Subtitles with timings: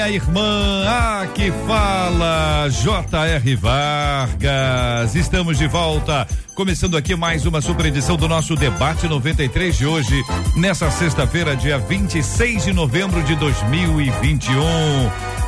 [0.00, 0.84] minha irmã.
[1.20, 3.56] Aqui fala J.R.
[3.56, 5.14] Vargas.
[5.14, 6.26] Estamos de volta.
[6.54, 10.22] Começando aqui mais uma super edição do nosso debate 93 de hoje,
[10.56, 14.62] nessa sexta-feira, dia 26 de novembro de 2021.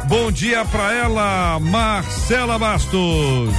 [0.06, 3.54] Bom dia para ela, Marcela Bastos.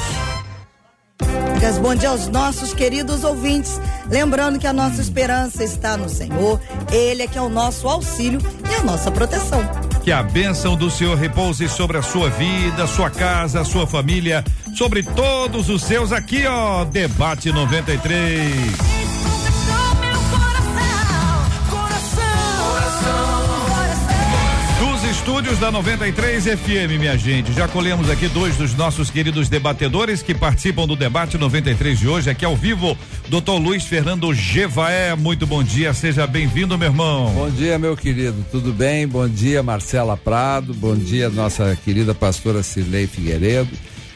[1.82, 3.80] Bom dia aos nossos queridos ouvintes.
[4.10, 6.60] Lembrando que a nossa esperança está no Senhor.
[6.92, 8.40] Ele é que é o nosso auxílio
[8.70, 9.62] e a nossa proteção.
[10.04, 14.44] Que a bênção do Senhor repouse sobre a sua vida, sua casa, sua família,
[14.76, 16.84] sobre todos os seus aqui, ó.
[16.84, 19.03] Debate 93.
[25.34, 27.52] Estúdios da 93 FM, minha gente.
[27.54, 32.30] Já colhemos aqui dois dos nossos queridos debatedores que participam do debate 93 de hoje,
[32.30, 32.96] aqui ao vivo.
[33.30, 37.32] Doutor Luiz Fernando Gevaé, muito bom dia, seja bem-vindo, meu irmão.
[37.34, 39.08] Bom dia, meu querido, tudo bem?
[39.08, 43.72] Bom dia, Marcela Prado, bom dia, nossa querida pastora Cirlei Figueiredo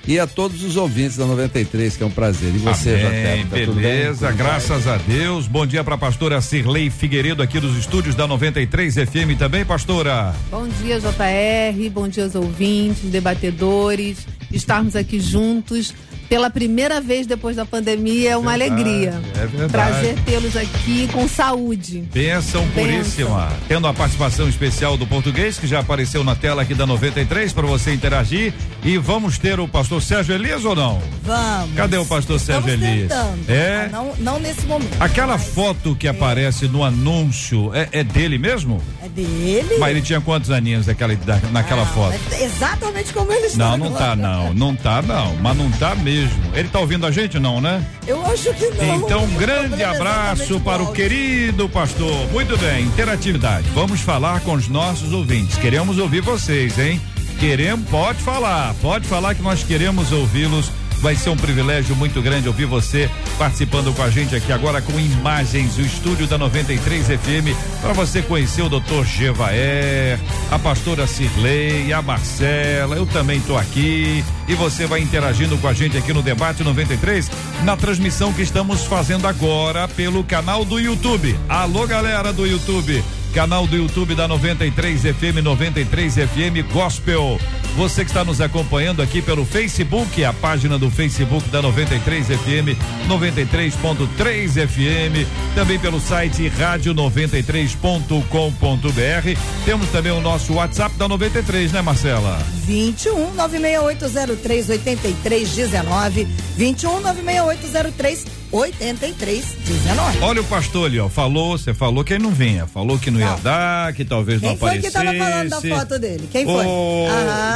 [0.08, 2.55] e a todos os ouvintes da 93, que é um prazer.
[2.55, 5.47] E você, Amém, tá beleza, graças a Deus.
[5.47, 10.33] Bom dia para a pastora Cirlei Figueiredo aqui dos estúdios da 93 FM também, pastora.
[10.50, 15.94] Bom dia, JR, bom dia aos ouvintes, debatedores, estarmos aqui juntos
[16.30, 19.22] pela primeira vez depois da pandemia é uma verdade, alegria.
[19.36, 19.72] É verdade.
[19.72, 22.03] Prazer tê-los aqui com saúde.
[22.14, 23.50] Bênção puríssima.
[23.67, 27.66] Tendo a participação especial do português, que já apareceu na tela aqui da 93 para
[27.66, 28.53] você interagir.
[28.84, 31.02] E vamos ter o pastor Sérgio Elias ou não?
[31.23, 31.75] Vamos.
[31.75, 33.09] Cadê o pastor Sérgio Estamos Elias?
[33.12, 33.50] Tentando.
[33.50, 33.89] É?
[33.91, 34.95] Não, não nesse momento.
[35.00, 35.47] Aquela mas...
[35.47, 36.12] foto que é.
[36.12, 38.81] aparece no anúncio é, é, dele mesmo?
[39.22, 39.78] Dele.
[39.79, 42.19] Mas ele tinha quantos aninhos daquela, da, naquela não, foto?
[42.31, 43.78] É exatamente como ele está.
[43.78, 44.53] Não, não tá, não.
[44.53, 45.35] Não tá não.
[45.38, 46.55] Mas não tá mesmo mesmo.
[46.55, 47.85] Ele tá ouvindo a gente não, né?
[48.05, 48.95] Eu acho que não.
[48.95, 52.28] Então, um grande abraço para o querido pastor.
[52.31, 53.67] Muito bem, interatividade.
[53.73, 55.57] Vamos falar com os nossos ouvintes.
[55.57, 57.01] Queremos ouvir vocês, hein?
[57.39, 62.47] Queremos, pode falar, pode falar que nós queremos ouvi-los Vai ser um privilégio muito grande
[62.47, 67.56] ouvir você participando com a gente aqui agora com imagens, o estúdio da 93 FM,
[67.81, 70.19] para você conhecer o doutor Gevaer,
[70.50, 74.24] a pastora Cirlei, a Marcela, eu também estou aqui.
[74.47, 77.29] E você vai interagindo com a gente aqui no Debate 93,
[77.64, 81.38] na transmissão que estamos fazendo agora pelo canal do YouTube.
[81.47, 83.03] Alô, galera do YouTube
[83.38, 87.40] canal do YouTube da 93 FM 93 FM Gospel.
[87.75, 92.76] Você que está nos acompanhando aqui pelo Facebook, a página do Facebook da 93 FM
[93.08, 99.40] 93.3 FM, também pelo site rádio93.com.br.
[99.64, 102.40] Temos também o nosso WhatsApp da 93, né, Marcela?
[102.66, 106.28] 21 96803 8319
[106.58, 110.19] 21 96803 8319.
[110.22, 111.09] Olha o pastor ali, ó.
[111.09, 112.66] Falou, você falou que ele não vinha.
[112.66, 113.28] Falou que não, não.
[113.28, 114.94] ia dar, que talvez Quem não aparecesse.
[114.94, 116.30] Quem foi que tava falando da foto dele?
[116.31, 116.66] Quem foi?
[116.66, 117.08] Oh,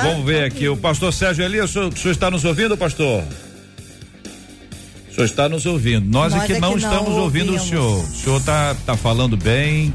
[0.04, 0.68] vamos ver aqui.
[0.68, 3.24] O pastor Sérgio Elias, o senhor, o senhor está nos ouvindo, pastor?
[5.10, 6.06] O senhor está nos ouvindo.
[6.10, 8.04] Nós, Nós é que, não, estamos não ouvindo o senhor.
[8.04, 9.94] O senhor está tá falando bem,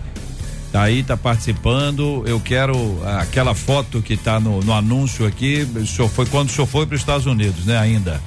[0.73, 2.23] tá aí, tá participando.
[2.27, 5.67] Eu quero aquela foto que está no, no anúncio aqui.
[5.75, 7.79] O senhor foi quando o senhor foi para os Estados Unidos, né?
[7.79, 8.21] Ainda.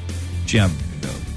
[0.46, 0.69] Tinha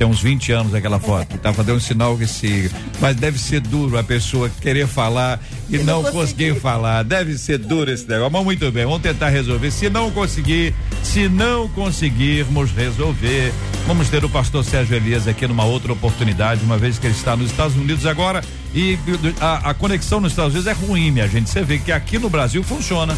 [0.03, 1.39] tem uns 20 anos aquela foto.
[1.39, 2.69] Tá dando um sinal que se.
[3.01, 5.41] Mas deve ser duro a pessoa querer falar
[5.71, 7.05] e não, não conseguir falar.
[7.05, 8.33] Deve ser duro esse negócio.
[8.33, 9.71] Mas muito bem, vamos tentar resolver.
[9.71, 10.75] Se não conseguir,
[11.05, 13.53] se não conseguirmos resolver,
[13.87, 17.37] vamos ter o pastor Sérgio Elias aqui numa outra oportunidade, uma vez que ele está
[17.37, 18.43] nos Estados Unidos agora.
[18.75, 18.99] E
[19.41, 21.49] a, a conexão nos Estados Unidos é ruim, minha gente.
[21.49, 23.17] Você vê que aqui no Brasil funciona.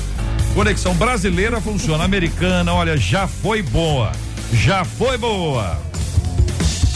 [0.53, 4.13] Conexão brasileira funciona, americana, olha, já foi boa.
[4.53, 5.94] Já foi boa.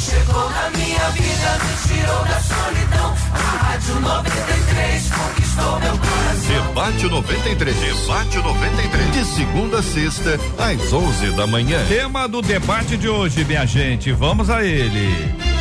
[0.09, 3.15] Chegou na minha vida, me tirou da solidão.
[3.35, 6.67] A Rádio 93 conquistou meu coração.
[6.69, 9.13] Debate 93, debate 93.
[9.13, 11.85] De segunda a sexta, às 11 da manhã.
[11.89, 14.11] Tema do debate de hoje, minha gente.
[14.13, 15.58] Vamos a ele.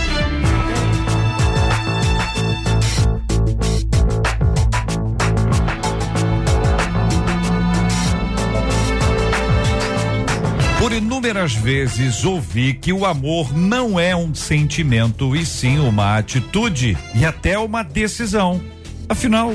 [11.17, 17.25] Inúmeras vezes ouvi que o amor não é um sentimento e sim uma atitude e
[17.25, 18.61] até uma decisão.
[19.09, 19.51] Afinal,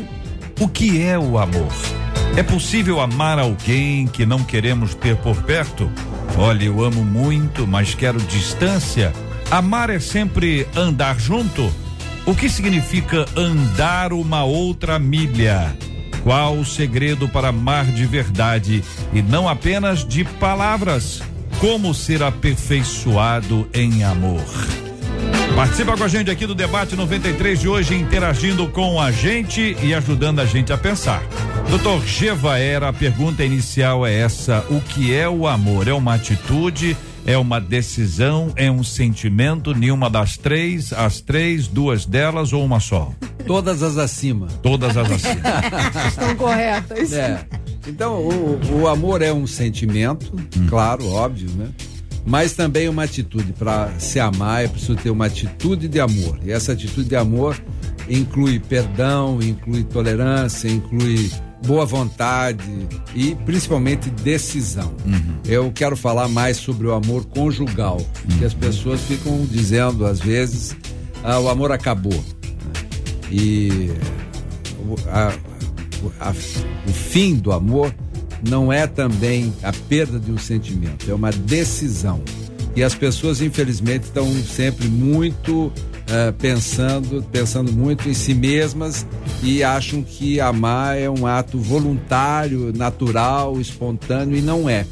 [0.59, 1.73] o que é o amor?
[2.37, 5.89] É possível amar alguém que não queremos ter por perto?
[6.37, 9.13] Olha, eu amo muito, mas quero distância.
[9.49, 11.73] Amar é sempre andar junto?
[12.27, 15.77] O que significa andar uma outra milha?
[16.25, 18.83] Qual o segredo para amar de verdade
[19.13, 21.23] e não apenas de palavras?
[21.63, 24.43] Como ser aperfeiçoado em amor?
[25.55, 29.95] Participa com a gente aqui do debate 93 de hoje, interagindo com a gente e
[29.95, 31.23] ajudando a gente a pensar.
[31.71, 35.87] Doutor Gevaera, a pergunta inicial é essa: o que é o amor?
[35.87, 36.97] É uma atitude?
[37.25, 38.53] É uma decisão?
[38.57, 39.73] É um sentimento?
[39.73, 40.93] Nenhuma das três?
[40.93, 43.13] As três, duas delas ou uma só?
[43.47, 44.49] Todas as acima.
[44.65, 45.43] Todas as acima.
[46.09, 47.13] Estão corretas.
[47.13, 47.47] É.
[47.87, 50.67] Então, o, o amor é um sentimento, hum.
[50.69, 51.69] claro, óbvio, né?
[52.25, 53.53] Mas também uma atitude.
[53.53, 56.39] Para se amar é preciso ter uma atitude de amor.
[56.45, 57.61] E essa atitude de amor
[58.09, 61.31] inclui perdão, inclui tolerância, inclui
[61.67, 62.65] boa vontade
[63.15, 64.93] e principalmente decisão.
[65.07, 65.37] Uhum.
[65.47, 68.39] Eu quero falar mais sobre o amor conjugal, uhum.
[68.39, 70.77] que as pessoas ficam dizendo às vezes,
[71.23, 72.25] ah, o amor acabou.
[73.31, 73.91] E
[75.09, 75.33] a,
[76.21, 77.95] a, o fim do amor
[78.49, 82.21] não é também a perda de um sentimento, é uma decisão.
[82.75, 89.07] E as pessoas, infelizmente, estão sempre muito uh, pensando, pensando muito em si mesmas
[89.43, 94.87] e acham que amar é um ato voluntário, natural, espontâneo, e não é.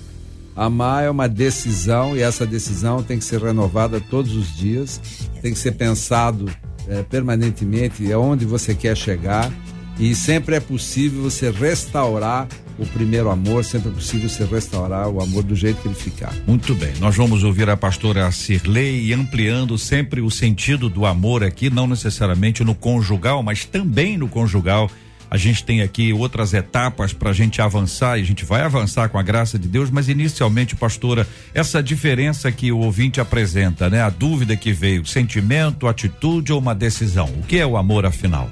[0.54, 5.00] Amar é uma decisão e essa decisão tem que ser renovada todos os dias,
[5.40, 9.50] tem que ser pensado uh, permanentemente aonde você quer chegar
[10.00, 12.48] e sempre é possível você restaurar
[12.78, 16.32] o primeiro amor, sempre é possível se restaurar o amor do jeito que ele ficar.
[16.46, 21.68] Muito bem, nós vamos ouvir a pastora Cirlei ampliando sempre o sentido do amor aqui,
[21.68, 24.90] não necessariamente no conjugal, mas também no conjugal.
[25.30, 29.10] A gente tem aqui outras etapas para a gente avançar e a gente vai avançar
[29.10, 34.02] com a graça de Deus, mas inicialmente, pastora, essa diferença que o ouvinte apresenta, né?
[34.02, 37.26] A dúvida que veio, sentimento, atitude ou uma decisão?
[37.26, 38.50] O que é o amor afinal?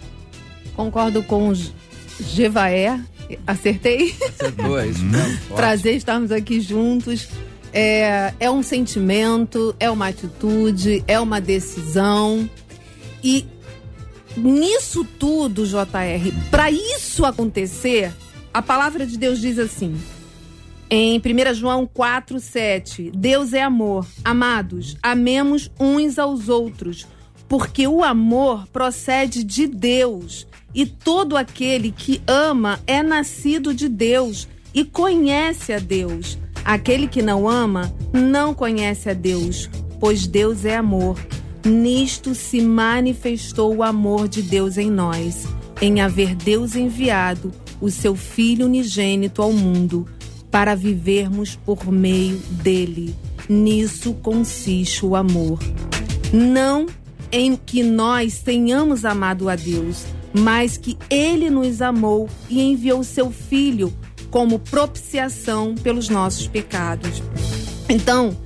[0.78, 1.52] Concordo com
[2.20, 3.00] Jevaé
[3.44, 4.14] Acertei?
[4.22, 5.38] Acertou, é isso mesmo.
[5.56, 7.28] Prazer estarmos aqui juntos.
[7.72, 12.48] É, é um sentimento, é uma atitude, é uma decisão.
[13.24, 13.44] E
[14.36, 18.12] nisso tudo, JR, para isso acontecer,
[18.54, 20.00] a palavra de Deus diz assim:
[20.88, 24.06] em 1 João 4, 7, Deus é amor.
[24.24, 27.04] Amados, amemos uns aos outros,
[27.48, 30.46] porque o amor procede de Deus.
[30.78, 36.38] E todo aquele que ama é nascido de Deus e conhece a Deus.
[36.64, 41.18] Aquele que não ama não conhece a Deus, pois Deus é amor.
[41.66, 45.48] Nisto se manifestou o amor de Deus em nós,
[45.82, 50.06] em haver Deus enviado o seu Filho unigênito ao mundo,
[50.48, 53.16] para vivermos por meio dele.
[53.48, 55.58] Nisso consiste o amor.
[56.32, 56.86] Não
[57.32, 60.06] em que nós tenhamos amado a Deus,
[60.38, 63.92] mas que ele nos amou e enviou seu filho
[64.30, 67.22] como propiciação pelos nossos pecados.
[67.88, 68.36] Então,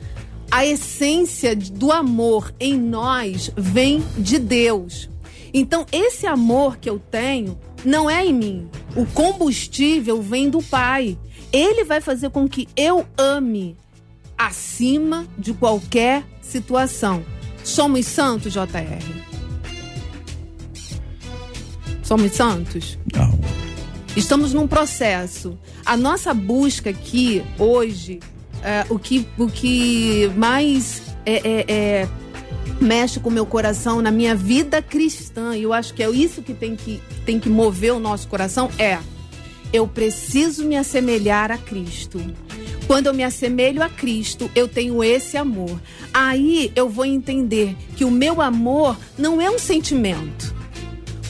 [0.51, 5.09] a essência do amor em nós vem de Deus.
[5.53, 8.69] Então, esse amor que eu tenho não é em mim.
[8.97, 11.19] O combustível vem do Pai.
[11.53, 13.77] Ele vai fazer com que eu ame
[14.39, 17.25] acima de qualquer situação.
[17.65, 19.32] Somos santos, JR?
[22.13, 22.99] Somos santos?
[23.11, 23.39] Não.
[24.15, 25.59] Estamos num processo.
[25.83, 28.21] A nossa busca aqui, hoje,
[28.63, 32.09] é, o, que, o que mais é, é, é,
[32.79, 36.43] mexe com o meu coração na minha vida cristã, e eu acho que é isso
[36.43, 38.99] que tem que, tem que mover o nosso coração, é
[39.73, 42.21] eu preciso me assemelhar a Cristo.
[42.87, 45.81] Quando eu me assemelho a Cristo, eu tenho esse amor.
[46.13, 50.61] Aí eu vou entender que o meu amor não é um sentimento.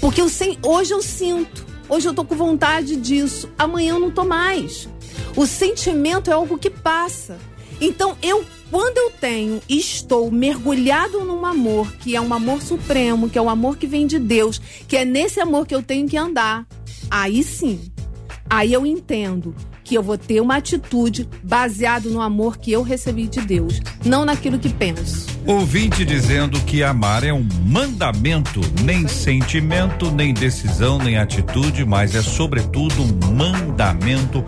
[0.02, 4.10] Porque eu sem, hoje eu sinto, hoje eu tô com vontade disso, amanhã eu não
[4.10, 4.88] tô mais.
[5.36, 7.38] O sentimento é algo que passa.
[7.80, 13.30] Então eu quando eu tenho e estou mergulhado num amor que é um amor supremo,
[13.30, 16.08] que é um amor que vem de Deus, que é nesse amor que eu tenho
[16.08, 16.66] que andar,
[17.08, 17.92] aí sim,
[18.50, 19.54] aí eu entendo
[19.84, 24.24] que eu vou ter uma atitude baseado no amor que eu recebi de Deus, não
[24.24, 25.31] naquilo que penso.
[25.44, 32.22] Ouvinte dizendo que amar é um mandamento, nem sentimento, nem decisão, nem atitude, mas é
[32.22, 34.44] sobretudo um mandamento,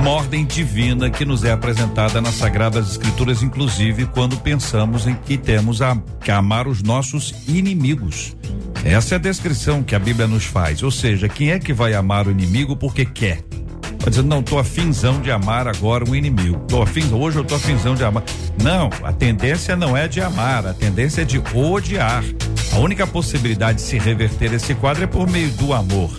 [0.00, 5.36] uma ordem divina que nos é apresentada nas Sagradas Escrituras, inclusive quando pensamos em que
[5.36, 8.34] temos a, que amar os nossos inimigos.
[8.84, 11.92] Essa é a descrição que a Bíblia nos faz, ou seja, quem é que vai
[11.92, 13.42] amar o inimigo porque quer?
[13.98, 16.58] Tá dizendo, não, tô afinzão de amar agora um inimigo.
[16.68, 18.22] Tô afim, hoje eu tô afinzão de amar.
[18.62, 22.24] Não, a tendência não é de amar, a tendência é de odiar.
[22.72, 26.10] A única possibilidade de se reverter esse quadro é por meio do amor.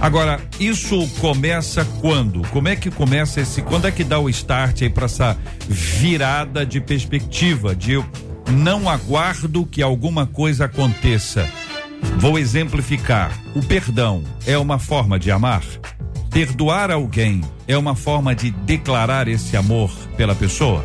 [0.00, 2.42] Agora, isso começa quando?
[2.48, 3.62] Como é que começa esse?
[3.62, 5.36] Quando é que dá o start aí para essa
[5.68, 7.74] virada de perspectiva?
[7.74, 8.04] De eu
[8.50, 11.48] não aguardo que alguma coisa aconteça.
[12.18, 13.32] Vou exemplificar.
[13.54, 15.62] O perdão é uma forma de amar?
[16.34, 20.84] Perdoar alguém é uma forma de declarar esse amor pela pessoa?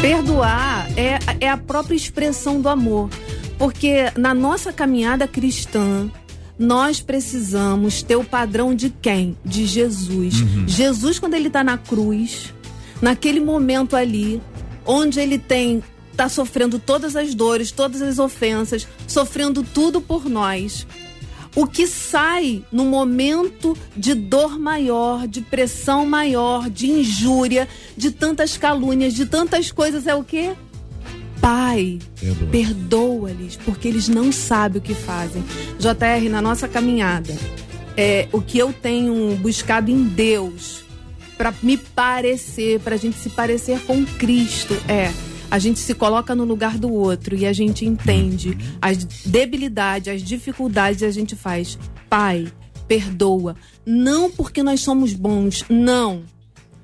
[0.00, 3.08] Perdoar é, é a própria expressão do amor.
[3.56, 6.10] Porque na nossa caminhada cristã,
[6.58, 9.36] nós precisamos ter o padrão de quem?
[9.44, 10.40] De Jesus.
[10.40, 10.64] Uhum.
[10.66, 12.52] Jesus, quando ele está na cruz,
[13.00, 14.42] naquele momento ali,
[14.84, 20.84] onde ele tem está sofrendo todas as dores, todas as ofensas, sofrendo tudo por nós.
[21.56, 28.58] O que sai no momento de dor maior, de pressão maior, de injúria, de tantas
[28.58, 30.52] calúnias, de tantas coisas é o quê?
[31.40, 31.98] Pai,
[32.50, 35.42] perdoa-lhes, porque eles não sabem o que fazem.
[35.78, 37.34] JR, na nossa caminhada,
[37.96, 40.84] é, o que eu tenho buscado em Deus
[41.38, 45.10] para me parecer, para a gente se parecer com Cristo, é
[45.50, 50.22] a gente se coloca no lugar do outro e a gente entende as debilidades, as
[50.22, 51.78] dificuldades e a gente faz.
[52.08, 52.46] Pai,
[52.86, 53.56] perdoa.
[53.84, 56.22] Não porque nós somos bons, não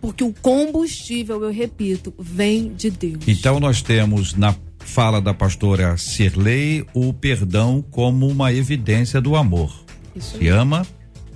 [0.03, 3.23] porque o combustível, eu repito, vem de Deus.
[3.29, 9.73] Então nós temos na fala da pastora Cirlei o perdão como uma evidência do amor.
[10.15, 10.85] Isso Se ama,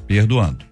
[0.09, 0.65] perdoando.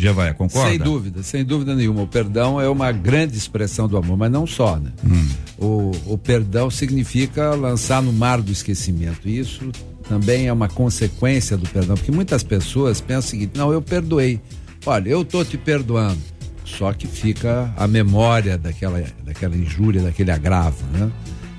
[0.00, 0.70] Já vai, concorda?
[0.70, 2.02] Sem dúvida, sem dúvida nenhuma.
[2.02, 4.90] O perdão é uma grande expressão do amor, mas não só, né?
[5.04, 5.28] Hum.
[5.58, 9.28] O, o perdão significa lançar no mar do esquecimento.
[9.28, 9.70] Isso
[10.08, 14.40] também é uma consequência do perdão, porque muitas pessoas pensam o seguinte: não, eu perdoei.
[14.86, 16.18] Olha, eu tô te perdoando
[16.64, 21.10] só que fica a memória daquela, daquela injúria, daquele agravo, né?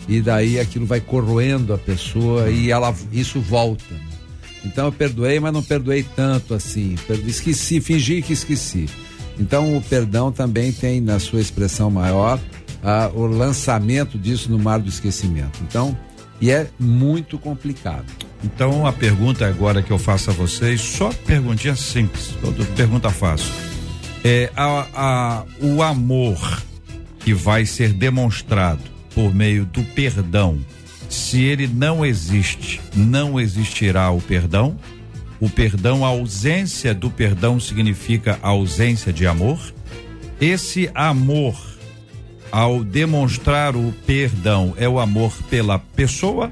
[0.08, 3.94] E daí aquilo vai corroendo a pessoa e ela, isso volta.
[3.94, 4.11] Né?
[4.64, 6.96] Então eu perdoei, mas não perdoei tanto assim.
[7.26, 8.88] Esqueci, fingi que esqueci.
[9.40, 12.40] Então o perdão também tem na sua expressão maior
[13.14, 15.60] o lançamento disso no mar do esquecimento.
[15.64, 15.98] Então,
[16.40, 18.06] e é muito complicado.
[18.44, 23.52] Então a pergunta agora que eu faço a vocês, só perguntinha simples, toda pergunta fácil
[24.24, 26.62] é, a, a, o amor
[27.20, 28.82] que vai ser demonstrado
[29.14, 30.60] por meio do perdão,
[31.12, 34.78] se ele não existe, não existirá o perdão.
[35.40, 39.60] O perdão, a ausência do perdão significa ausência de amor.
[40.40, 41.56] Esse amor,
[42.52, 46.52] ao demonstrar o perdão, é o amor pela pessoa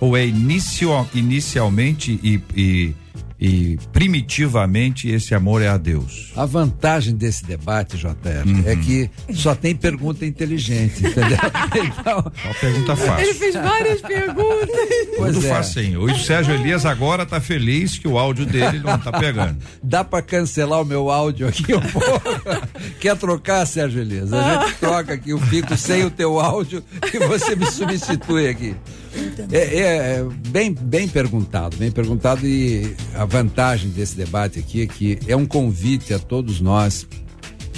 [0.00, 2.94] ou é inicio, inicialmente e, e
[3.38, 6.32] e primitivamente esse amor é a Deus.
[6.34, 8.62] A vantagem desse debate, JR, uhum.
[8.64, 11.36] é que só tem pergunta inteligente, entendeu?
[11.76, 13.24] Então, Uma pergunta fácil.
[13.24, 14.68] Ele fez várias perguntas.
[15.16, 15.50] Pois Tudo é.
[15.50, 16.02] facinho.
[16.02, 19.58] O Sérgio Elias agora está feliz que o áudio dele não está pegando.
[19.82, 22.22] Dá para cancelar o meu áudio aqui um pouco?
[22.98, 24.32] Quer trocar, Sérgio Elias?
[24.32, 28.74] A gente troca aqui, eu fico sem o teu áudio e você me substitui aqui.
[29.52, 34.86] É, é, é, bem, bem perguntado, bem perguntado e a vantagem desse debate aqui é
[34.86, 37.06] que é um convite a todos nós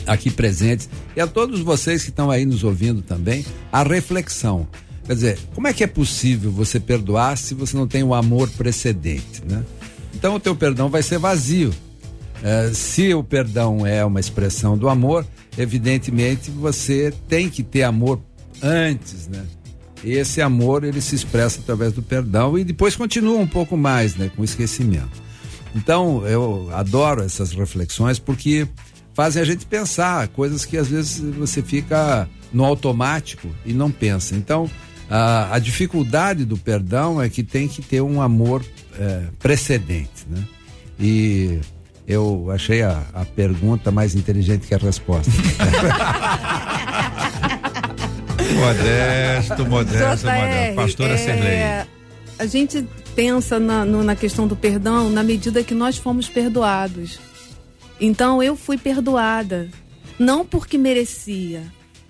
[0.07, 4.67] aqui presentes e a todos vocês que estão aí nos ouvindo também a reflexão.
[5.07, 8.49] Quer dizer, como é que é possível você perdoar se você não tem o amor
[8.51, 9.65] precedente, né?
[10.15, 11.73] Então o teu perdão vai ser vazio.
[12.43, 15.27] É, se o perdão é uma expressão do amor,
[15.57, 18.21] evidentemente você tem que ter amor
[18.63, 19.45] antes, né?
[20.05, 24.31] Esse amor ele se expressa através do perdão e depois continua um pouco mais, né,
[24.35, 25.23] com o esquecimento.
[25.75, 28.67] Então, eu adoro essas reflexões porque
[29.15, 34.35] fazem a gente pensar coisas que às vezes você fica no automático e não pensa.
[34.35, 34.71] Então,
[35.11, 38.65] a, a dificuldade do perdão é que tem que ter um amor
[38.99, 40.43] é, precedente, né?
[40.99, 41.61] E
[42.07, 45.31] eu achei a, a pergunta mais inteligente que a resposta.
[48.59, 50.75] Modesto, modesto, modesto.
[50.75, 51.87] Pastora é,
[52.39, 52.85] A gente
[53.15, 57.21] pensa na, no, na questão do perdão na medida que nós fomos perdoados.
[58.01, 59.69] Então eu fui perdoada.
[60.19, 61.63] Não porque merecia,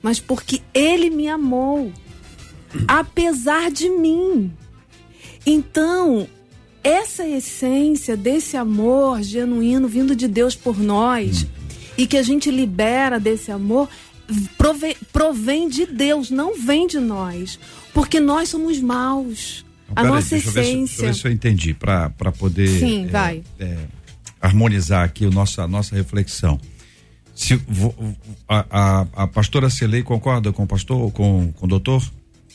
[0.03, 1.93] mas porque ele me amou.
[2.87, 4.51] Apesar de mim.
[5.45, 6.27] Então,
[6.83, 11.47] essa essência desse amor genuíno vindo de Deus por nós hum.
[11.97, 13.89] e que a gente libera desse amor
[14.57, 17.59] provém, provém de Deus, não vem de nós.
[17.93, 19.65] Porque nós somos maus.
[19.95, 20.53] a nossa aí, essência.
[20.53, 22.69] Deixa eu, ver se, deixa eu ver se eu entendi, para poder.
[22.69, 23.43] Sim, é, vai.
[23.59, 23.77] É,
[24.41, 26.61] harmonizar aqui o nossa, a nossa reflexão.
[27.35, 27.61] Se,
[28.49, 32.03] a, a, a pastora Celei concorda com o pastor, com, com o doutor?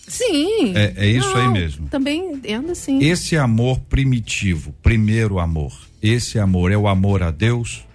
[0.07, 0.75] Sim.
[0.75, 1.87] É, é isso Não, aí mesmo.
[1.87, 2.99] Também entendo assim.
[3.01, 7.85] Esse amor primitivo, primeiro amor, esse amor é o amor a Deus?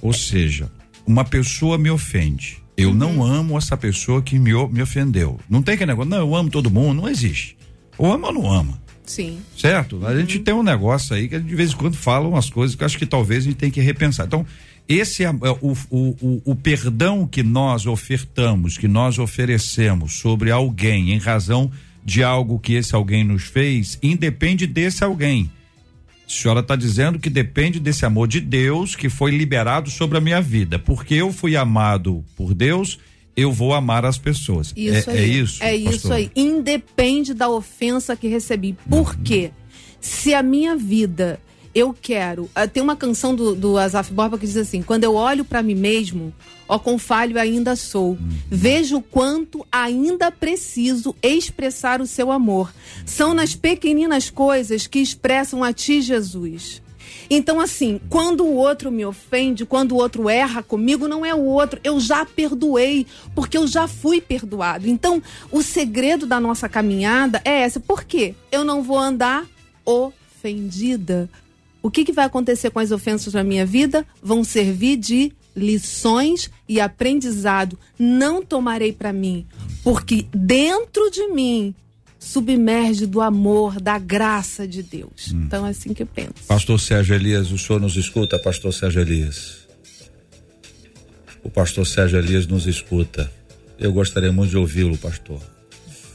[0.00, 0.70] Ou seja,
[1.06, 2.62] uma pessoa me ofende.
[2.76, 2.94] Eu uhum.
[2.94, 5.38] não amo essa pessoa que me, me ofendeu.
[5.48, 7.56] Não tem que negócio, não, eu amo todo mundo, não existe.
[7.96, 8.82] Ou ama ou não ama.
[9.06, 9.38] Sim.
[9.56, 10.04] Certo?
[10.04, 10.20] A uhum.
[10.20, 12.86] gente tem um negócio aí que de vez em quando falam umas coisas que eu
[12.86, 14.26] acho que talvez a gente tem que repensar.
[14.26, 14.46] Então,
[14.88, 20.50] esse é, é o, o, o, o, perdão que nós ofertamos, que nós oferecemos sobre
[20.50, 21.70] alguém em razão
[22.04, 25.50] de algo que esse alguém nos fez, independe desse alguém.
[26.34, 30.20] A senhora está dizendo que depende desse amor de Deus que foi liberado sobre a
[30.20, 30.80] minha vida.
[30.80, 32.98] Porque eu fui amado por Deus,
[33.36, 34.72] eu vou amar as pessoas.
[34.76, 35.62] Isso é, é isso?
[35.62, 35.94] É pastor?
[35.94, 36.30] isso aí.
[36.34, 38.76] Independe da ofensa que recebi.
[38.90, 39.22] Por uhum.
[39.22, 39.52] quê?
[40.00, 41.38] Se a minha vida
[41.74, 42.44] eu quero.
[42.44, 45.62] Uh, tem uma canção do, do Azaf Borba que diz assim: quando eu olho para
[45.62, 46.32] mim mesmo,
[46.68, 48.10] ó, com falho ainda sou.
[48.10, 48.18] Uhum.
[48.48, 52.72] Vejo quanto ainda preciso expressar o seu amor.
[53.04, 56.82] São nas pequeninas coisas que expressam a ti, Jesus.
[57.28, 61.42] Então, assim, quando o outro me ofende, quando o outro erra comigo, não é o
[61.42, 61.80] outro.
[61.82, 64.88] Eu já perdoei, porque eu já fui perdoado.
[64.88, 67.80] Então, o segredo da nossa caminhada é essa.
[67.80, 68.34] Por quê?
[68.52, 69.46] Eu não vou andar
[69.84, 71.30] ofendida
[71.84, 74.06] o que, que vai acontecer com as ofensas na minha vida?
[74.22, 77.78] Vão servir de lições e aprendizado.
[77.98, 79.46] Não tomarei para mim,
[79.82, 81.74] porque dentro de mim
[82.18, 85.30] submerge do amor, da graça de Deus.
[85.30, 85.42] Hum.
[85.44, 86.32] Então é assim que eu penso.
[86.48, 89.68] Pastor Sérgio Elias, o senhor nos escuta, pastor Sérgio Elias?
[91.42, 93.30] O pastor Sérgio Elias nos escuta.
[93.78, 95.38] Eu gostaria muito de ouvi-lo, pastor.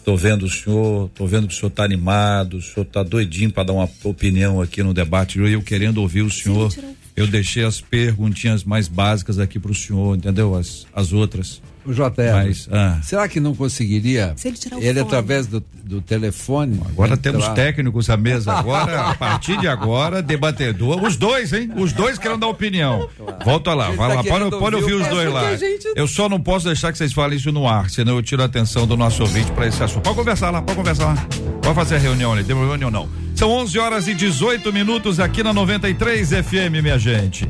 [0.04, 3.52] Tô vendo o senhor, tô vendo que o senhor tá animado, o senhor tá doidinho
[3.52, 5.40] para dar uma opinião aqui no debate.
[5.40, 6.74] Eu querendo ouvir o senhor.
[7.16, 10.56] Eu deixei as perguntinhas mais básicas aqui para o senhor, entendeu?
[10.56, 11.62] As, as outras.
[11.86, 13.00] O JR, Mas, ah.
[13.02, 16.82] será que não conseguiria ele, ele através do, do telefone?
[16.86, 21.72] Agora temos técnicos à mesa agora, a partir de agora, debatedor, os dois, hein?
[21.76, 23.10] Os dois querem dar opinião.
[23.18, 23.46] Claro.
[23.46, 25.56] Volta lá, vai tá lá, pode, pode ouvir os dois lá.
[25.56, 25.88] Gente...
[25.96, 28.46] Eu só não posso deixar que vocês falem isso no ar, senão eu tiro a
[28.46, 30.04] atenção do nosso ouvinte para esse assunto.
[30.04, 31.28] Pode conversar lá, pode conversar lá.
[31.62, 33.10] Pode fazer a reunião ali, tem reunião não.
[33.36, 37.48] São 11 horas e 18 minutos aqui na 93 FM, minha gente.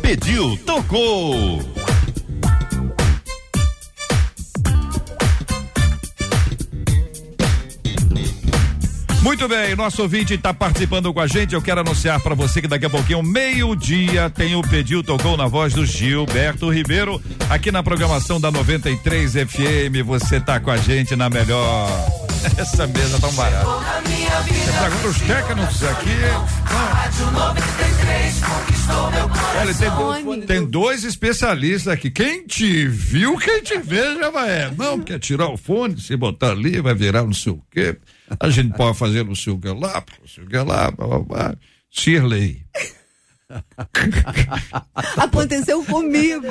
[0.00, 1.60] Pediu, tocou.
[9.22, 11.54] Muito bem, nosso ouvinte está participando com a gente.
[11.54, 15.46] Eu quero anunciar para você que daqui a pouquinho, meio-dia, tem o Pediu Tocou na
[15.46, 20.04] voz do Gilberto Ribeiro, aqui na programação da 93 FM.
[20.04, 21.88] Você está com a gente na melhor.
[22.58, 23.70] Essa mesa tão barata.
[24.84, 26.10] Agora os técnicos aqui.
[29.60, 32.10] Olha, tem, tem dois especialistas aqui.
[32.10, 34.50] Quem te viu, quem te vê já vai.
[34.50, 34.72] É.
[34.76, 37.96] Não, porque tirar o fone, se botar ali, vai virar não sei o quê.
[38.40, 41.06] A gente pode fazer não sei o que lá, não sei o que lá, blá,
[41.06, 41.54] blá, blá.
[41.90, 42.64] Shirley.
[45.16, 46.46] Aconteceu comigo.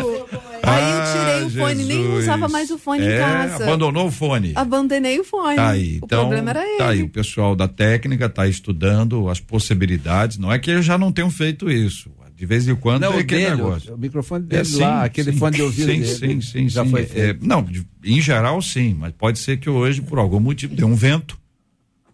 [0.64, 1.88] Aí eu tirei o fone, Jesus.
[1.88, 3.64] nem usava mais o fone é, em casa.
[3.64, 4.54] Abandonou o fone.
[4.56, 5.56] Abandonei o fone.
[5.56, 6.78] Tá aí, o então, problema era ele.
[6.78, 10.38] Tá aí, o pessoal da técnica tá estudando as possibilidades.
[10.38, 12.12] Não é que eles já não tenham feito isso.
[12.36, 13.94] De vez em quando não, é aquele dele, negócio.
[13.94, 16.08] O microfone dele é, sim, lá, aquele sim, fone de ouvido sim, dele.
[16.08, 16.90] Sim, sim, já sim.
[16.90, 17.64] Foi é, não,
[18.04, 21.38] em geral sim, mas pode ser que hoje, por algum motivo, dê um vento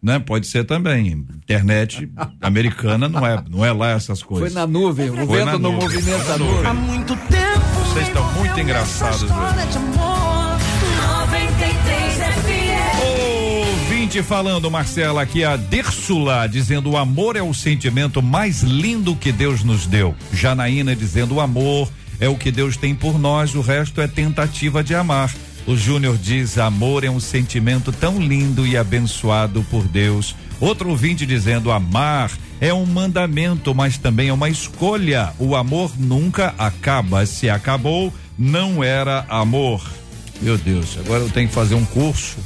[0.02, 0.20] né?
[0.20, 1.26] Pode ser também.
[1.36, 2.10] Internet
[2.42, 4.52] americana não é, não é lá essas coisas.
[4.52, 6.66] Foi na nuvem, o Foi vento no movimento da nuvem.
[6.66, 7.68] Há muito tempo.
[7.86, 9.26] Vocês estão muito engraçados.
[14.08, 19.32] Ouvinte falando, Marcela, aqui a Dersula dizendo o amor é o sentimento mais lindo que
[19.32, 20.16] Deus nos deu.
[20.32, 24.84] Janaína dizendo o amor é o que Deus tem por nós, o resto é tentativa
[24.84, 25.34] de amar.
[25.68, 30.34] O Júnior diz: amor é um sentimento tão lindo e abençoado por Deus.
[30.62, 35.34] Outro ouvinte dizendo: amar é um mandamento, mas também é uma escolha.
[35.38, 37.26] O amor nunca acaba.
[37.26, 39.86] Se acabou, não era amor.
[40.42, 42.38] Meu Deus, agora eu tenho que fazer um curso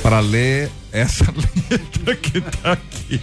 [0.00, 1.24] para ler essa
[1.70, 3.20] letra que está aqui.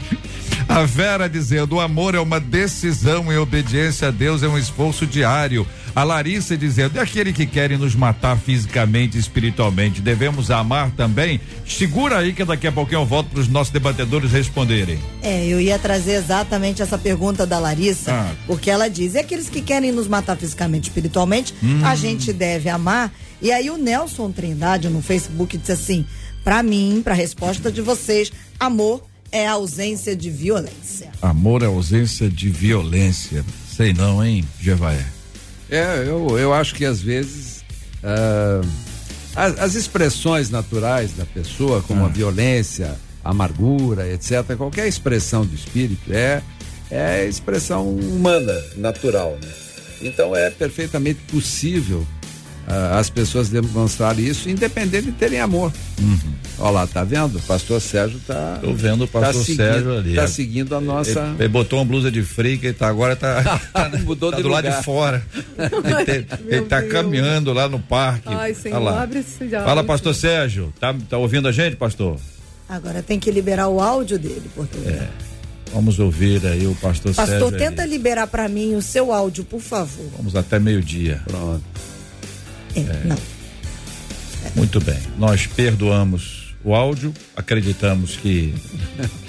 [0.70, 5.08] A Vera dizendo: o amor é uma decisão e obediência a Deus é um esforço
[5.08, 5.68] diário.
[5.96, 10.00] A Larissa dizendo: é aquele que querem nos matar fisicamente e espiritualmente.
[10.00, 11.42] Devemos amar também?
[11.68, 15.00] Segura aí que daqui a pouquinho eu volto para os nossos debatedores responderem.
[15.24, 18.32] É, eu ia trazer exatamente essa pergunta da Larissa, ah.
[18.46, 21.84] porque ela diz: é aqueles que querem nos matar fisicamente e espiritualmente, hum.
[21.84, 23.12] a gente deve amar.
[23.42, 26.06] E aí o Nelson Trindade no Facebook disse assim:
[26.44, 31.12] para mim, para a resposta de vocês, amor é ausência de violência.
[31.22, 33.44] Amor é ausência de violência.
[33.76, 35.06] Sei não, hein, Jevaé?
[35.70, 37.64] É, eu, eu acho que às vezes
[38.04, 38.68] uh,
[39.36, 42.08] as, as, expressões naturais da pessoa, como ah.
[42.08, 46.42] a violência, a amargura, etc., qualquer expressão do espírito é,
[46.90, 49.38] é expressão humana, natural.
[49.42, 49.52] Né?
[50.02, 52.06] Então é perfeitamente possível
[52.70, 55.74] as pessoas demonstrarem isso, independente de terem amor.
[56.00, 56.20] Uhum.
[56.60, 57.38] Olha lá, tá vendo?
[57.38, 58.60] O pastor Sérgio tá.
[58.62, 60.16] Tô vendo o tá pastor tá seguindo, Sérgio ali.
[60.16, 61.20] Tá seguindo a nossa.
[61.20, 64.44] Ele, ele botou uma blusa de frio que tá, agora tá, tá, Mudou tá de
[64.44, 64.64] do lugar.
[64.64, 65.24] lado de fora.
[65.58, 66.92] ele, ele tá Deus.
[66.92, 68.28] caminhando lá no parque.
[68.28, 69.02] Ai, Senhor, lá.
[69.04, 70.72] abre esse Fala, pastor Sérgio.
[70.80, 72.18] Tá, tá ouvindo a gente, pastor?
[72.68, 74.96] Agora tem que liberar o áudio dele, português.
[74.96, 75.10] É.
[75.74, 77.46] Vamos ouvir aí o pastor, pastor Sérgio.
[77.46, 77.90] Pastor, tenta aí.
[77.90, 80.06] liberar para mim o seu áudio, por favor.
[80.18, 81.22] Vamos até meio-dia.
[81.26, 81.64] Pronto.
[82.76, 83.02] É, é.
[83.06, 83.18] Não.
[84.56, 84.98] Muito bem.
[85.18, 88.54] Nós perdoamos o áudio, acreditamos que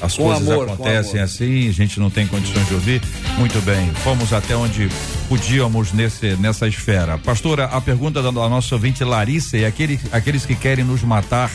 [0.00, 3.02] as coisas amor, acontecem assim, a gente não tem condições de ouvir.
[3.38, 4.88] Muito bem, fomos até onde
[5.28, 7.18] podíamos nesse, nessa esfera.
[7.18, 11.50] Pastora, a pergunta da, da nossa ouvinte Larissa é aquele, aqueles que querem nos matar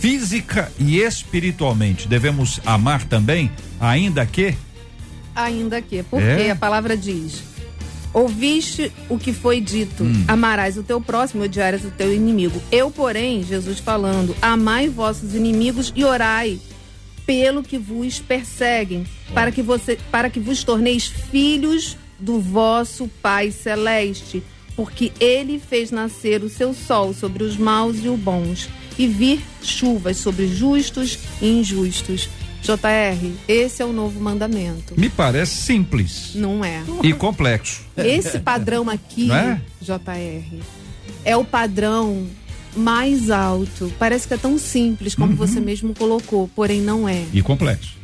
[0.00, 4.54] física e espiritualmente, devemos amar também, ainda que?
[5.34, 6.50] Ainda que, porque é?
[6.50, 7.49] a palavra diz
[8.12, 10.24] Ouviste o que foi dito: hum.
[10.26, 12.60] amarás o teu próximo odiarás o teu inimigo.
[12.70, 16.58] Eu, porém, Jesus falando: amai vossos inimigos e orai
[17.24, 23.52] pelo que vos perseguem, para que você, para que vos torneis filhos do vosso Pai
[23.52, 24.42] celeste,
[24.74, 28.68] porque ele fez nascer o seu sol sobre os maus e os bons,
[28.98, 32.28] e vir chuvas sobre justos e injustos.
[32.62, 34.94] JR, esse é o novo mandamento.
[34.96, 36.32] Me parece simples.
[36.34, 36.82] Não é.
[37.02, 37.82] E complexo.
[37.96, 39.60] Esse padrão aqui, é?
[39.80, 40.62] JR,
[41.24, 42.26] é o padrão
[42.76, 43.92] mais alto.
[43.98, 45.36] Parece que é tão simples como uhum.
[45.36, 47.24] você mesmo colocou, porém não é.
[47.32, 47.98] E complexo.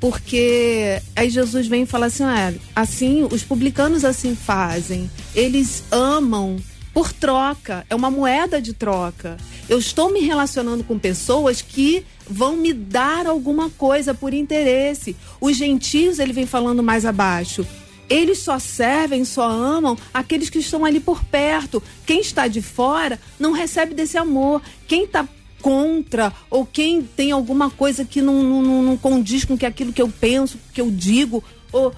[0.00, 5.10] Porque aí Jesus vem e fala assim: ah, assim, os publicanos assim fazem.
[5.34, 6.56] Eles amam
[6.94, 9.36] por troca, é uma moeda de troca.
[9.68, 15.16] Eu estou me relacionando com pessoas que vão me dar alguma coisa por interesse.
[15.40, 17.66] Os gentios, ele vem falando mais abaixo.
[18.08, 21.82] Eles só servem, só amam aqueles que estão ali por perto.
[22.06, 24.62] Quem está de fora não recebe desse amor.
[24.86, 25.28] Quem está
[25.60, 30.00] contra ou quem tem alguma coisa que não, não, não condiz com que aquilo que
[30.00, 31.92] eu penso, que eu digo, ou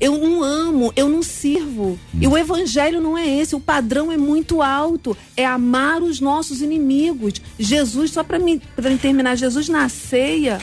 [0.00, 1.98] eu não amo, eu não sirvo.
[2.14, 2.18] Hum.
[2.20, 6.62] E o evangelho não é esse, o padrão é muito alto, é amar os nossos
[6.62, 7.34] inimigos.
[7.58, 10.58] Jesus, só para mim, pra terminar, Jesus na ceia,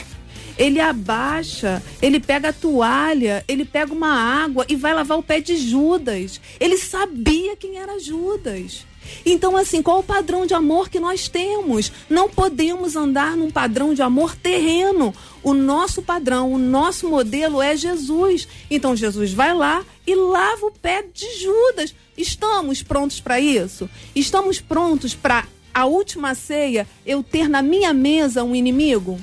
[0.58, 5.40] ele abaixa, ele pega a toalha, ele pega uma água e vai lavar o pé
[5.40, 6.40] de Judas.
[6.58, 8.84] Ele sabia quem era Judas.
[9.24, 11.92] Então, assim, qual o padrão de amor que nós temos?
[12.08, 15.14] Não podemos andar num padrão de amor terreno.
[15.42, 18.48] O nosso padrão, o nosso modelo é Jesus.
[18.70, 21.94] Então, Jesus vai lá e lava o pé de Judas.
[22.16, 23.88] Estamos prontos para isso?
[24.14, 29.18] Estamos prontos para a última ceia eu ter na minha mesa um inimigo?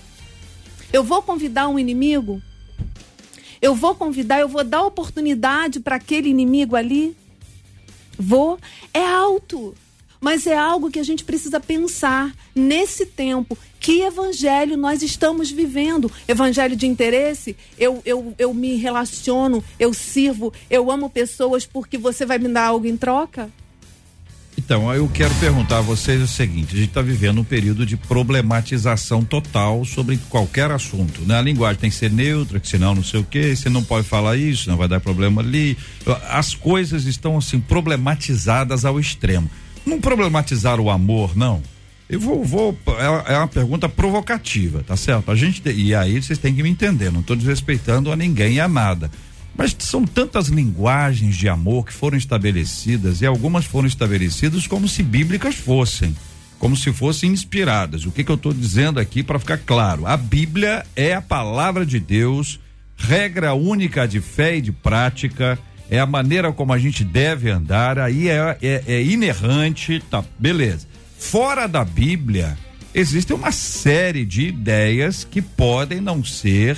[0.94, 2.42] Eu vou convidar um inimigo?
[3.62, 7.18] Eu vou convidar, eu vou dar oportunidade para aquele inimigo ali?
[8.18, 8.60] Vou.
[8.94, 9.76] É alto.
[10.20, 13.58] Mas é algo que a gente precisa pensar nesse tempo.
[13.80, 16.12] Que evangelho nós estamos vivendo?
[16.28, 17.56] Evangelho de interesse?
[17.78, 22.68] Eu, eu, eu me relaciono, eu sirvo, eu amo pessoas porque você vai me dar
[22.68, 23.52] algo em troca?
[24.66, 27.96] Então, eu quero perguntar a vocês o seguinte: a gente está vivendo um período de
[27.96, 31.38] problematização total sobre qualquer assunto, né?
[31.38, 34.08] A linguagem tem que ser neutra, que senão não sei o quê, você não pode
[34.08, 35.78] falar isso, não vai dar problema ali.
[36.32, 39.48] As coisas estão assim problematizadas ao extremo.
[39.86, 41.62] Não problematizar o amor, não.
[42.10, 42.76] Eu vou, vou
[43.28, 45.30] é, é uma pergunta provocativa, tá certo?
[45.30, 47.12] A gente e aí vocês têm que me entender.
[47.12, 49.12] Não estou desrespeitando a ninguém e a nada.
[49.58, 55.02] Mas são tantas linguagens de amor que foram estabelecidas e algumas foram estabelecidas como se
[55.02, 56.16] bíblicas fossem,
[56.60, 58.06] como se fossem inspiradas.
[58.06, 60.06] O que, que eu estou dizendo aqui para ficar claro?
[60.06, 62.60] A Bíblia é a palavra de Deus,
[62.98, 65.58] regra única de fé e de prática,
[65.90, 70.88] é a maneira como a gente deve andar, aí é, é, é inerrante, tá, beleza.
[71.18, 72.58] Fora da Bíblia,
[72.94, 76.78] existe uma série de ideias que podem não ser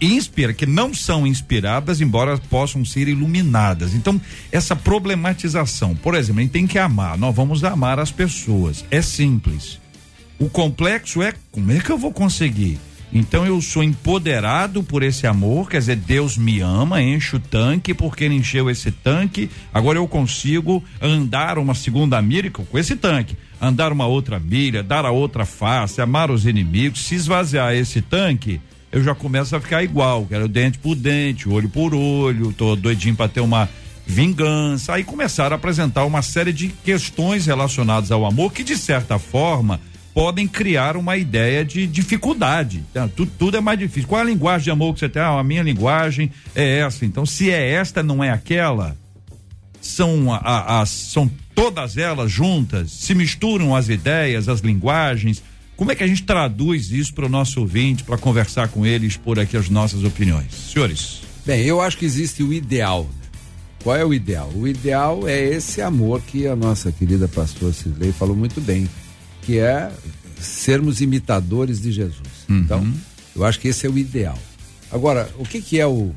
[0.00, 3.94] inspira, que não são inspiradas, embora possam ser iluminadas.
[3.94, 4.20] Então,
[4.52, 8.84] essa problematização, por exemplo, a gente tem que amar, nós vamos amar as pessoas.
[8.90, 9.80] É simples.
[10.38, 12.78] O complexo é como é que eu vou conseguir?
[13.12, 17.94] Então eu sou empoderado por esse amor, quer dizer, Deus me ama, enche o tanque,
[17.94, 23.36] porque ele encheu esse tanque, agora eu consigo andar uma segunda milha com esse tanque,
[23.60, 28.60] andar uma outra milha, dar a outra face, amar os inimigos, se esvaziar esse tanque,
[28.90, 33.14] eu já começo a ficar igual, quero dente por dente, olho por olho, tô doidinho
[33.14, 33.68] para ter uma
[34.06, 34.94] vingança.
[34.94, 39.78] Aí começaram a apresentar uma série de questões relacionadas ao amor que, de certa forma,
[40.14, 42.82] podem criar uma ideia de dificuldade.
[42.90, 44.08] Então, tudo, tudo, é mais difícil.
[44.08, 45.20] Qual é a linguagem de amor que você tem?
[45.20, 47.04] Ah, a minha linguagem é essa.
[47.04, 48.96] Então, se é esta, não é aquela,
[49.80, 55.42] são, a, a, são todas elas juntas, se misturam as ideias, as linguagens.
[55.78, 59.16] Como é que a gente traduz isso para o nosso ouvinte, para conversar com eles,
[59.16, 60.52] por aqui as nossas opiniões?
[60.72, 61.20] Senhores.
[61.46, 63.08] Bem, eu acho que existe o ideal.
[63.84, 64.50] Qual é o ideal?
[64.56, 68.88] O ideal é esse amor que a nossa querida pastora Cisley falou muito bem
[69.42, 69.92] que é
[70.40, 72.44] sermos imitadores de Jesus.
[72.48, 72.58] Uhum.
[72.58, 72.94] Então,
[73.36, 74.36] eu acho que esse é o ideal.
[74.90, 76.12] Agora, o que, que é o,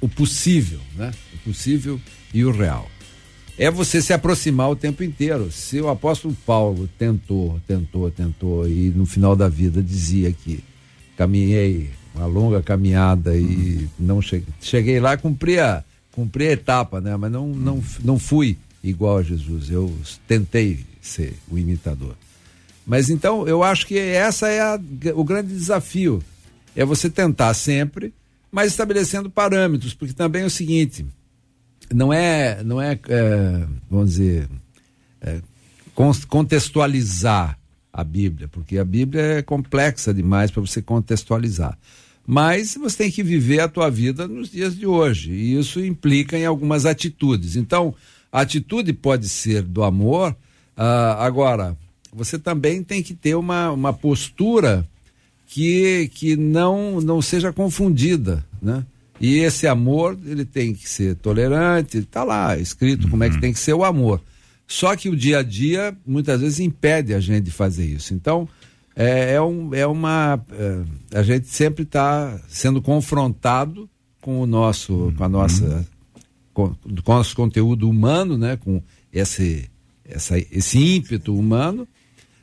[0.00, 1.12] o possível, né?
[1.32, 2.00] O possível
[2.34, 2.89] e o real.
[3.60, 5.52] É você se aproximar o tempo inteiro.
[5.52, 10.64] Se o apóstolo Paulo tentou, tentou, tentou e no final da vida dizia que
[11.14, 17.14] caminhei uma longa caminhada e não cheguei, cheguei lá, cumpri a, cumpri a etapa, né?
[17.18, 19.70] Mas não, não, não fui igual a Jesus.
[19.70, 19.92] Eu
[20.26, 22.14] tentei ser o imitador.
[22.86, 24.80] Mas então eu acho que essa é a,
[25.14, 26.24] o grande desafio.
[26.74, 28.10] É você tentar sempre,
[28.50, 31.04] mas estabelecendo parâmetros, porque também é o seguinte,
[31.92, 34.48] não é, não é, é vamos dizer,
[35.20, 35.40] é,
[36.28, 37.58] contextualizar
[37.92, 41.76] a Bíblia, porque a Bíblia é complexa demais para você contextualizar.
[42.26, 46.38] Mas você tem que viver a tua vida nos dias de hoje, e isso implica
[46.38, 47.56] em algumas atitudes.
[47.56, 47.94] Então,
[48.30, 50.36] a atitude pode ser do amor,
[50.80, 51.76] Uh, agora,
[52.10, 54.88] você também tem que ter uma, uma postura
[55.46, 58.82] que, que não, não seja confundida, né?
[59.20, 63.10] E esse amor, ele tem que ser tolerante, está lá escrito uhum.
[63.10, 63.40] como é que uhum.
[63.40, 64.20] tem que ser o amor.
[64.66, 68.14] Só que o dia a dia, muitas vezes, impede a gente de fazer isso.
[68.14, 68.48] Então,
[68.96, 70.40] é, é, um, é uma.
[70.52, 73.88] É, a gente sempre está sendo confrontado
[74.20, 75.14] com o nosso, uhum.
[75.14, 75.86] com a nossa.
[76.54, 78.56] Com, com o nosso conteúdo humano, né?
[78.56, 79.70] Com esse
[80.10, 81.86] essa, esse ímpeto humano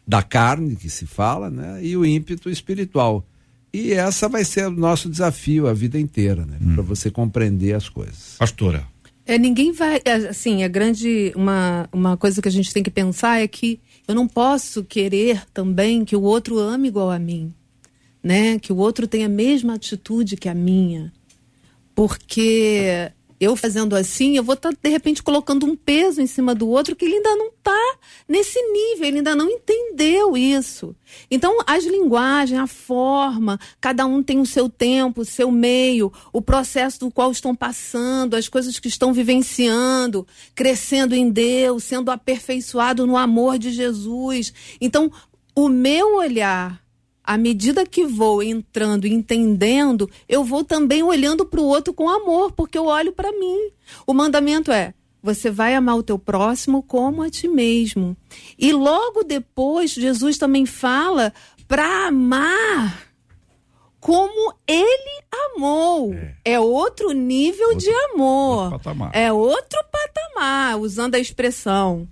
[0.07, 1.83] da carne que se fala, né?
[1.83, 3.25] E o ímpeto espiritual.
[3.77, 6.57] E essa vai ser o nosso desafio a vida inteira, né?
[6.59, 6.73] Hum.
[6.73, 8.35] Para você compreender as coisas.
[8.39, 8.87] Pastora.
[9.23, 12.89] É, ninguém vai, é, assim, a grande, uma, uma coisa que a gente tem que
[12.89, 17.53] pensar é que eu não posso querer também que o outro ame igual a mim,
[18.23, 18.57] né?
[18.57, 21.13] Que o outro tenha a mesma atitude que a minha.
[21.93, 26.56] Porque eu fazendo assim, eu vou estar, tá, de repente, colocando um peso em cima
[26.56, 27.97] do outro que ele ainda não está
[28.28, 30.95] nesse nível, ele ainda não entendeu isso.
[31.30, 36.41] Então, as linguagens, a forma, cada um tem o seu tempo, o seu meio, o
[36.41, 43.06] processo do qual estão passando, as coisas que estão vivenciando, crescendo em Deus, sendo aperfeiçoado
[43.06, 44.54] no amor de Jesus.
[44.82, 45.12] Então,
[45.56, 46.87] o meu olhar
[47.27, 52.09] à medida que vou entrando e entendendo, eu vou também olhando para o outro com
[52.09, 53.69] amor, porque eu olho para mim.
[54.07, 58.15] O mandamento é: você vai amar o teu próximo como a ti mesmo.
[58.57, 61.33] E logo depois, Jesus também fala
[61.67, 63.07] para amar
[63.99, 65.21] como ele
[65.53, 66.13] amou.
[66.13, 68.71] É, é outro nível outro, de amor.
[68.71, 72.07] Outro é outro patamar, usando a expressão.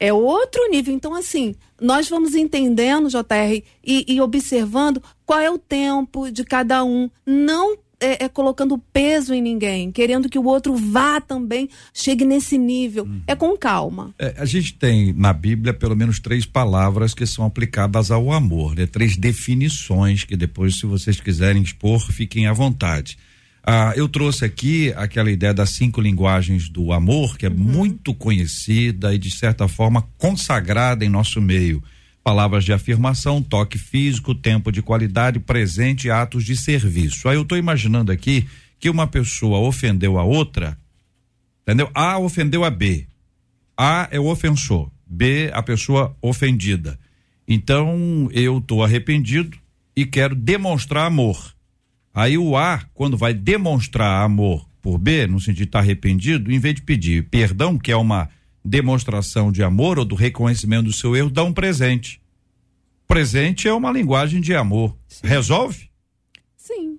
[0.00, 0.94] É outro nível.
[0.94, 6.82] Então, assim, nós vamos entendendo, JR, e, e observando qual é o tempo de cada
[6.82, 7.10] um.
[7.26, 12.56] Não é, é, colocando peso em ninguém, querendo que o outro vá também, chegue nesse
[12.56, 13.04] nível.
[13.04, 13.20] Uhum.
[13.26, 14.14] É com calma.
[14.18, 18.74] É, a gente tem na Bíblia pelo menos três palavras que são aplicadas ao amor,
[18.74, 18.86] né?
[18.86, 23.18] Três definições que depois, se vocês quiserem expor, fiquem à vontade.
[23.62, 27.56] Ah, eu trouxe aqui aquela ideia das cinco linguagens do amor, que é uhum.
[27.56, 31.82] muito conhecida e, de certa forma, consagrada em nosso meio.
[32.24, 37.28] Palavras de afirmação, toque físico, tempo de qualidade, presente e atos de serviço.
[37.28, 38.46] Aí eu estou imaginando aqui
[38.78, 40.76] que uma pessoa ofendeu a outra,
[41.62, 41.90] entendeu?
[41.94, 43.06] A ofendeu a B.
[43.76, 46.98] A é o ofensor, B a pessoa ofendida.
[47.46, 49.56] Então eu estou arrependido
[49.96, 51.54] e quero demonstrar amor.
[52.14, 56.50] Aí o A, quando vai demonstrar amor por B, no sentido de estar tá arrependido,
[56.50, 58.28] em vez de pedir perdão, que é uma
[58.64, 62.20] demonstração de amor ou do reconhecimento do seu erro, dá um presente.
[63.06, 64.96] Presente é uma linguagem de amor.
[65.08, 65.26] Sim.
[65.26, 65.90] Resolve?
[66.56, 66.98] Sim.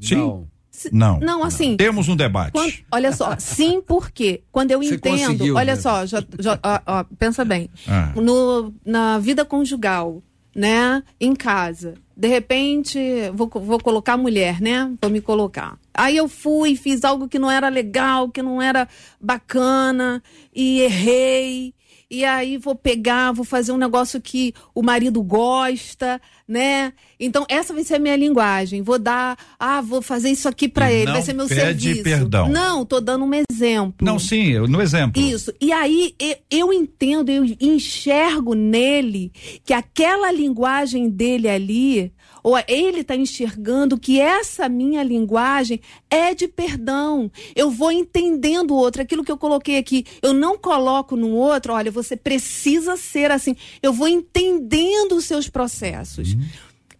[0.00, 0.16] Sim.
[0.16, 0.50] Não.
[0.92, 1.20] Não.
[1.20, 1.76] Não, assim.
[1.76, 2.52] Temos um debate.
[2.52, 5.80] Quando, olha só, sim, porque quando eu Você entendo, olha né?
[5.80, 7.68] só, já, já, ó, ó, pensa bem.
[7.86, 8.12] Ah.
[8.16, 10.22] No, na vida conjugal,
[10.54, 12.98] né, em casa, de repente,
[13.32, 14.92] vou, vou colocar mulher, né?
[15.00, 15.78] Vou me colocar.
[15.94, 18.86] Aí eu fui, fiz algo que não era legal, que não era
[19.18, 20.22] bacana,
[20.54, 21.72] e errei.
[22.10, 26.20] e aí vou pegar, vou fazer um negócio que o marido gosta,
[26.50, 26.92] né?
[27.18, 28.82] Então essa vai ser a minha linguagem.
[28.82, 32.02] Vou dar, ah, vou fazer isso aqui para ele, vai ser meu pede serviço.
[32.02, 32.48] perdão.
[32.48, 34.04] Não, tô dando um exemplo.
[34.04, 35.22] Não, sim, no exemplo.
[35.22, 35.54] Isso.
[35.60, 39.30] E aí eu, eu entendo, eu enxergo nele
[39.64, 46.48] que aquela linguagem dele ali ou ele está enxergando que essa minha linguagem é de
[46.48, 47.30] perdão.
[47.54, 49.02] Eu vou entendendo o outro.
[49.02, 53.54] Aquilo que eu coloquei aqui, eu não coloco no outro, olha, você precisa ser assim.
[53.82, 56.34] Eu vou entendendo os seus processos.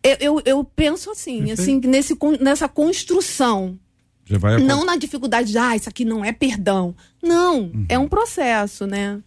[0.03, 3.79] Eu, eu, eu, penso assim, assim nesse, nessa construção.
[4.65, 6.95] Não na dificuldade de, ah, isso aqui não é perdão.
[7.23, 7.87] Não, uhum.
[7.89, 9.21] é um processo, né?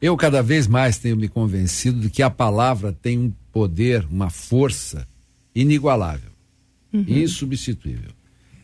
[0.00, 4.30] Eu cada vez mais tenho me convencido de que a palavra tem um poder, uma
[4.30, 5.06] força
[5.54, 6.30] inigualável,
[6.92, 7.04] uhum.
[7.06, 8.12] insubstituível.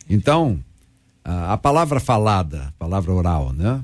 [0.08, 0.62] Então,
[1.24, 3.82] a, a, palavra falada, a palavra oral, né?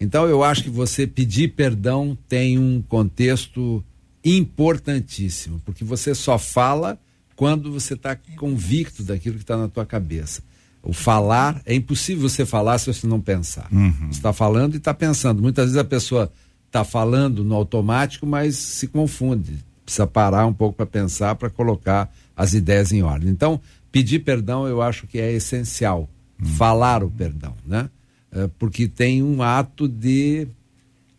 [0.00, 3.84] Então, eu acho que você pedir perdão tem um contexto
[4.24, 6.98] importantíssimo, porque você só fala
[7.36, 10.42] quando você está convicto daquilo que está na tua cabeça.
[10.82, 13.68] O falar, é impossível você falar se você não pensar.
[13.72, 13.92] Uhum.
[14.10, 15.42] Você está falando e está pensando.
[15.42, 16.32] Muitas vezes a pessoa
[16.66, 19.64] está falando no automático, mas se confunde.
[19.84, 23.30] Precisa parar um pouco para pensar, para colocar as ideias em ordem.
[23.30, 26.08] Então, pedir perdão eu acho que é essencial.
[26.40, 26.44] Hum.
[26.44, 27.90] Falar o perdão, né?
[28.30, 30.46] É, porque tem um ato de,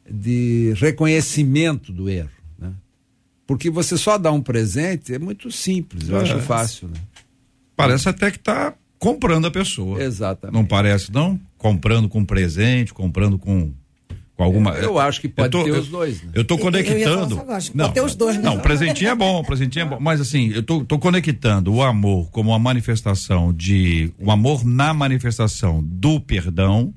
[0.10, 2.30] de reconhecimento do erro.
[3.50, 6.22] Porque você só dá um presente é muito simples, eu é.
[6.22, 6.88] acho fácil.
[6.88, 7.00] Né?
[7.76, 10.00] Parece até que está comprando a pessoa.
[10.04, 10.54] Exatamente.
[10.54, 11.40] Não parece, não?
[11.58, 13.74] Comprando com presente, comprando com
[14.36, 14.76] com alguma.
[14.76, 16.22] Eu, eu acho que pode tô, ter os dois.
[16.22, 16.30] Né?
[16.36, 17.38] Eu estou conectando.
[17.38, 18.44] Eu não, pode ter os dois, né?
[18.44, 19.98] Não, presentinho é bom, presentinho é bom.
[20.00, 24.14] Mas assim, eu tô, tô conectando o amor como uma manifestação de.
[24.20, 26.94] O amor na manifestação do perdão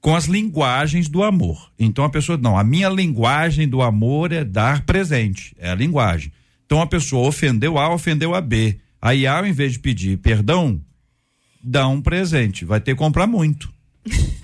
[0.00, 1.70] com as linguagens do amor.
[1.78, 6.32] Então a pessoa, não, a minha linguagem do amor é dar presente, é a linguagem.
[6.64, 8.78] Então a pessoa ofendeu A, ofendeu a B.
[9.00, 10.80] Aí A, ao invés de pedir perdão,
[11.62, 13.72] dá um presente, vai ter que comprar muito.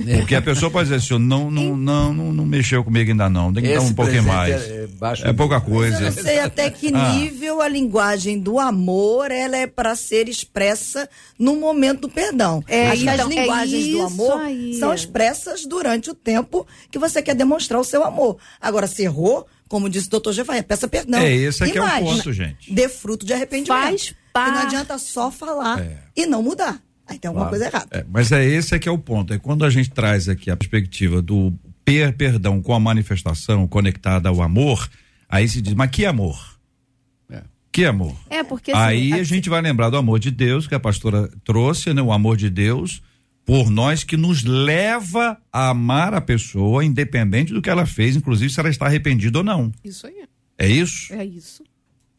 [0.06, 0.18] É.
[0.18, 3.52] Porque a pessoa pode dizer assim, não, não, não, não, não mexeu comigo ainda não,
[3.52, 4.54] tem que Esse dar um pouquinho mais.
[4.54, 4.86] É,
[5.24, 5.96] é, é pouca coisa.
[5.96, 7.12] eu não sei até que ah.
[7.14, 12.62] nível a linguagem do amor ela é para ser expressa no momento do perdão.
[12.68, 14.74] É, Acho então, que as linguagens do amor aí.
[14.74, 18.38] são expressas durante o tempo que você quer demonstrar o seu amor.
[18.60, 21.20] Agora, se errou, como disse o doutor Jefaia, peça perdão.
[21.20, 22.72] É, esse aqui é o ponto, gente.
[22.72, 23.82] Dê fruto de arrependimento.
[23.82, 24.52] Faz parte.
[24.52, 25.98] não adianta só falar é.
[26.14, 26.80] e não mudar.
[27.06, 27.58] Aí tem alguma claro.
[27.58, 27.98] coisa errada.
[27.98, 29.32] É, mas é esse é que é o ponto.
[29.32, 31.52] É quando a gente traz aqui a perspectiva do
[31.84, 34.88] per perdão com a manifestação conectada ao amor,
[35.28, 36.58] aí se diz, mas que amor?
[37.30, 37.42] É.
[37.70, 38.16] Que amor?
[38.28, 41.30] É, porque assim, Aí a gente vai lembrar do amor de Deus, que a pastora
[41.44, 42.02] trouxe, né?
[42.02, 43.00] O amor de Deus
[43.46, 48.52] por nós que nos leva a amar a pessoa, independente do que ela fez, inclusive
[48.52, 49.70] se ela está arrependida ou não.
[49.84, 50.24] Isso aí.
[50.58, 51.14] É isso?
[51.14, 51.62] É isso.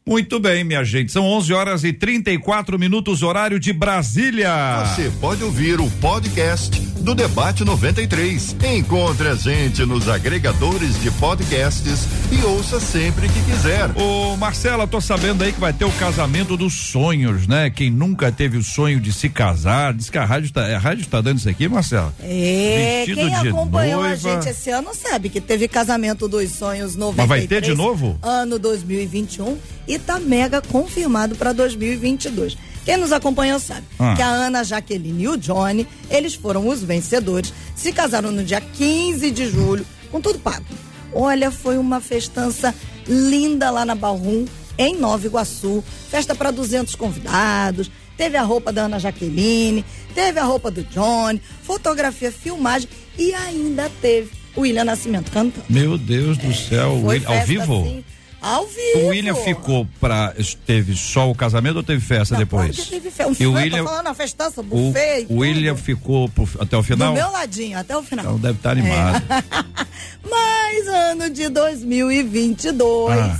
[0.08, 1.12] Muito bem, minha gente.
[1.12, 4.50] São 11 horas e 34 minutos, horário de Brasília.
[4.86, 8.56] Você pode ouvir o podcast do Debate 93.
[8.74, 13.90] Encontre a gente nos agregadores de podcasts e ouça sempre que quiser.
[13.96, 17.68] Ô, Marcela, tô sabendo aí que vai ter o casamento dos sonhos, né?
[17.68, 21.06] Quem nunca teve o sonho de se casar, diz que a rádio tá, a rádio
[21.06, 22.14] tá dando isso aqui, Marcela?
[22.20, 24.14] É, Vestido quem acompanhou noiva.
[24.14, 27.16] a gente esse ano sabe que teve casamento dos sonhos 93.
[27.16, 28.18] Mas vai ter de novo?
[28.22, 29.58] Ano 2021
[29.88, 32.56] e está mega confirmado para 2022.
[32.84, 34.14] Quem nos acompanha sabe ah.
[34.14, 38.60] que a Ana Jaqueline e o Johnny, eles foram os vencedores, se casaram no dia
[38.60, 40.64] 15 de julho, com tudo pago.
[41.12, 42.74] Olha, foi uma festança
[43.06, 44.46] linda lá na Balrum,
[44.76, 50.44] em Nova Iguaçu, festa para 200 convidados, teve a roupa da Ana Jaqueline, teve a
[50.44, 55.64] roupa do Johnny, fotografia, filmagem e ainda teve o William Nascimento cantando.
[55.68, 56.92] Meu Deus do é, céu,
[57.26, 57.82] ao vivo?
[57.82, 58.04] Assim,
[58.40, 58.98] ao vivo.
[58.98, 60.34] O William ficou pra.
[60.66, 62.76] Teve só o casamento ou teve festa não, depois?
[62.76, 63.44] Claro teve festa.
[63.44, 65.26] O, o William, falando, a festança, buffet.
[65.28, 67.12] O, o William ficou pro, até o final?
[67.12, 68.24] Do meu ladinho, até o final.
[68.24, 69.22] Então deve estar tá animado.
[69.28, 69.86] É.
[70.28, 73.18] Mas ano de 2022.
[73.18, 73.38] Ah.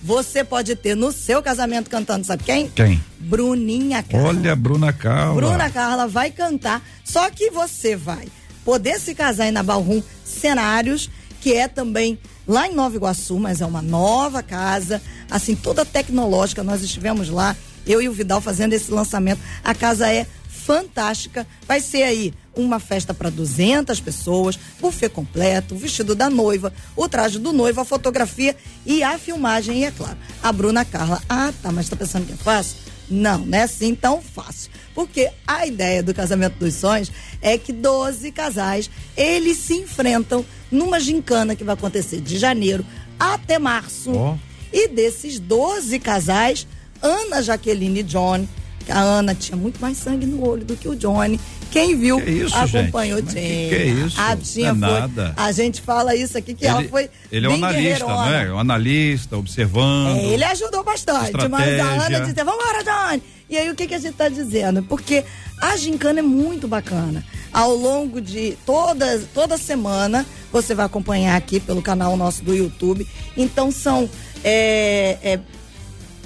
[0.00, 2.68] Você pode ter no seu casamento cantando, sabe quem?
[2.68, 3.02] Quem?
[3.18, 4.28] Bruninha Carla.
[4.28, 5.34] Olha, Bruna Carla.
[5.34, 8.28] Bruna Carla vai cantar, só que você vai
[8.64, 12.18] poder se casar aí na Balrum Cenários, que é também
[12.48, 16.64] lá em Nova Iguaçu, mas é uma nova casa, assim, toda tecnológica.
[16.64, 17.54] Nós estivemos lá,
[17.86, 19.40] eu e o Vidal fazendo esse lançamento.
[19.62, 21.46] A casa é fantástica.
[21.66, 27.08] Vai ser aí uma festa para 200 pessoas, buffet completo, o vestido da noiva, o
[27.08, 29.80] traje do noivo, a fotografia e a filmagem.
[29.80, 31.22] E é claro, a Bruna Carla.
[31.28, 32.76] Ah, tá, mas tá pensando que é fácil?
[33.10, 34.70] Não, não é assim tão fácil.
[34.94, 41.00] Porque a ideia do casamento dos sonhos é que 12 casais, eles se enfrentam numa
[41.00, 42.84] gincana que vai acontecer de janeiro
[43.18, 44.12] até março.
[44.12, 44.36] Oh.
[44.72, 46.66] E desses 12 casais,
[47.02, 48.46] Ana Jaqueline e John,
[48.88, 51.38] a Ana tinha muito mais sangue no olho do que o Johnny.
[51.70, 53.34] Quem viu, que isso, acompanhou gente?
[53.34, 54.20] Que, que é isso?
[54.20, 55.34] A Tinha é foi, nada.
[55.36, 57.10] A gente fala isso aqui, que ele, ela foi.
[57.30, 58.52] Ele é um analista, não é?
[58.52, 60.16] Um analista, observando.
[60.16, 61.48] É, ele ajudou bastante, estratégia.
[61.48, 63.22] mas a Ana disse: vambora, Johnny!
[63.50, 64.82] E aí o que, que a gente está dizendo?
[64.82, 65.24] Porque
[65.60, 67.24] a gincana é muito bacana.
[67.52, 73.06] Ao longo de toda, toda semana, você vai acompanhar aqui pelo canal nosso do YouTube.
[73.36, 74.08] Então são
[74.44, 75.40] é, é,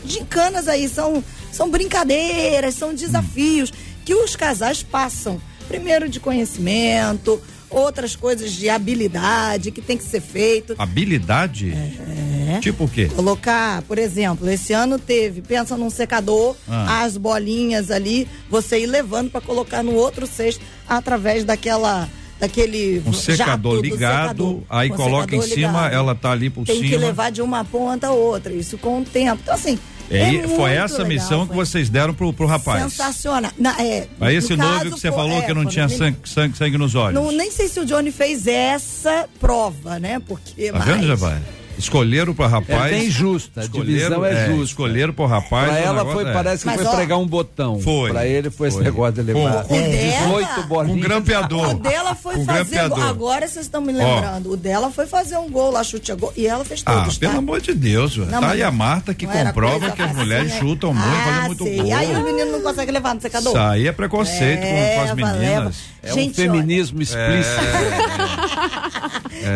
[0.04, 1.22] gincanas aí, são,
[1.52, 3.91] são brincadeiras, são desafios hum.
[4.04, 5.40] Que os casais passam.
[5.68, 7.40] Primeiro de conhecimento,
[7.72, 10.74] outras coisas de habilidade que tem que ser feito.
[10.78, 11.72] Habilidade?
[11.72, 12.60] É.
[12.60, 13.06] Tipo o quê?
[13.06, 17.02] Colocar, por exemplo, esse ano teve, pensa num secador, ah.
[17.02, 23.12] as bolinhas ali, você ir levando para colocar no outro cesto através daquela daquele um
[23.12, 25.94] secador ligado, secador, aí coloca em cima, ligado.
[25.94, 26.88] ela tá ali por Tem cima.
[26.88, 29.40] Tem que levar de uma ponta a outra, isso com o tempo.
[29.42, 29.78] Então assim,
[30.10, 32.82] é, é foi essa legal, missão que vocês deram pro, pro rapaz.
[32.82, 33.50] Sensacional.
[33.58, 36.56] Na, é, Aí esse no noivo que você falou é, que não tinha sangue, sangue,
[36.56, 37.14] sangue nos olhos.
[37.14, 40.20] Não, nem sei se o Johnny fez essa prova, né?
[40.20, 40.70] Porque.
[40.72, 41.40] Tá vendo, Jabai?
[41.78, 42.92] Escolheram para rapaz.
[42.92, 44.64] É bem justa, a divisão é, é justa.
[44.64, 45.68] Escolheram para rapaz.
[45.68, 46.32] Para ela foi, é.
[46.32, 47.80] parece que Mas, foi ó, pregar um botão.
[47.80, 48.10] Foi.
[48.10, 49.64] Para ele foi, foi, esse negócio de levar.
[49.64, 50.98] Com, com 18 bolinhas.
[50.98, 51.70] Um grampeador.
[51.70, 52.78] O dela foi um fazer.
[52.78, 54.50] Agora vocês estão me lembrando.
[54.50, 54.52] Ó.
[54.54, 56.32] O dela foi fazer um gol lá, chute a gol.
[56.36, 57.16] E ela fez todos.
[57.16, 57.38] Ah, pelo tá?
[57.38, 61.08] amor de Deus, não, Tá aí a Marta que comprova que as mulheres chutam muito,
[61.08, 61.86] ah, fazem muito gol.
[61.86, 63.52] E aí os meninos não conseguem levar no secador.
[63.52, 65.92] Isso aí é preconceito com as meninas.
[66.02, 67.62] É um feminismo explícito.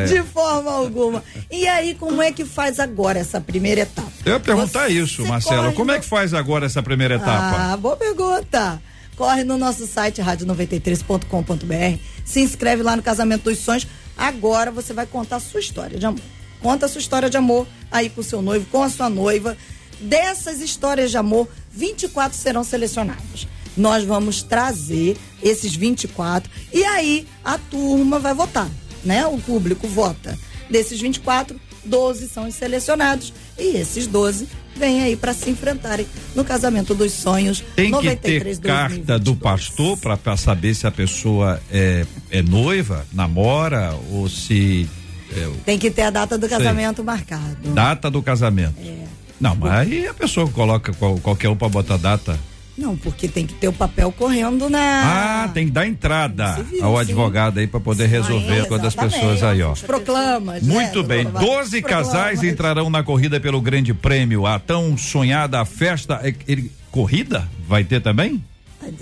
[0.08, 1.22] De forma alguma.
[1.50, 4.10] E aí, como é que faz agora essa primeira etapa?
[4.24, 5.72] Eu ia perguntar Você isso, Marcelo.
[5.72, 7.72] Como é que faz agora essa primeira etapa?
[7.72, 8.80] Ah, boa pergunta.
[9.16, 13.86] Corre no nosso site rádio93.com.br, se inscreve lá no Casamento dos Sonhos.
[14.16, 16.20] Agora você vai contar a sua história de amor.
[16.60, 19.56] Conta a sua história de amor aí com o seu noivo, com a sua noiva.
[20.00, 23.48] Dessas histórias de amor, 24 serão selecionadas.
[23.76, 28.68] Nós vamos trazer esses 24 e aí a turma vai votar,
[29.04, 29.26] né?
[29.26, 30.38] O público vota.
[30.70, 36.44] Desses 24, 12 são os selecionados e esses 12 vêm aí para se enfrentarem no
[36.44, 37.62] casamento dos sonhos.
[37.74, 39.20] Tem 93, que ter carta 2022.
[39.22, 44.88] do pastor para saber se a pessoa é, é noiva, namora ou se
[45.32, 47.04] é, tem que ter a data do casamento sei.
[47.04, 47.72] marcado.
[47.72, 48.76] Data do casamento.
[48.80, 49.04] É.
[49.40, 52.38] Não, mas aí a pessoa coloca qual, qualquer um para botar data.
[52.76, 55.44] Não, porque tem que ter o papel correndo na.
[55.44, 58.94] Ah, tem que dar entrada civil, ao advogado aí para poder resolver sim, com as
[58.94, 59.72] pessoas aí, ó.
[59.72, 60.62] Os proclamas.
[60.62, 61.24] Muito né, bem.
[61.24, 64.46] Doze casais entrarão na corrida pelo Grande Prêmio.
[64.46, 66.20] A tão sonhada festa.
[66.22, 67.48] É, ele, corrida?
[67.66, 68.42] Vai ter também?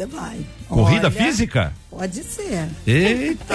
[0.08, 0.38] Vai.
[0.68, 1.72] Corrida Olha, física?
[1.90, 2.68] Pode ser.
[2.86, 3.54] Eita!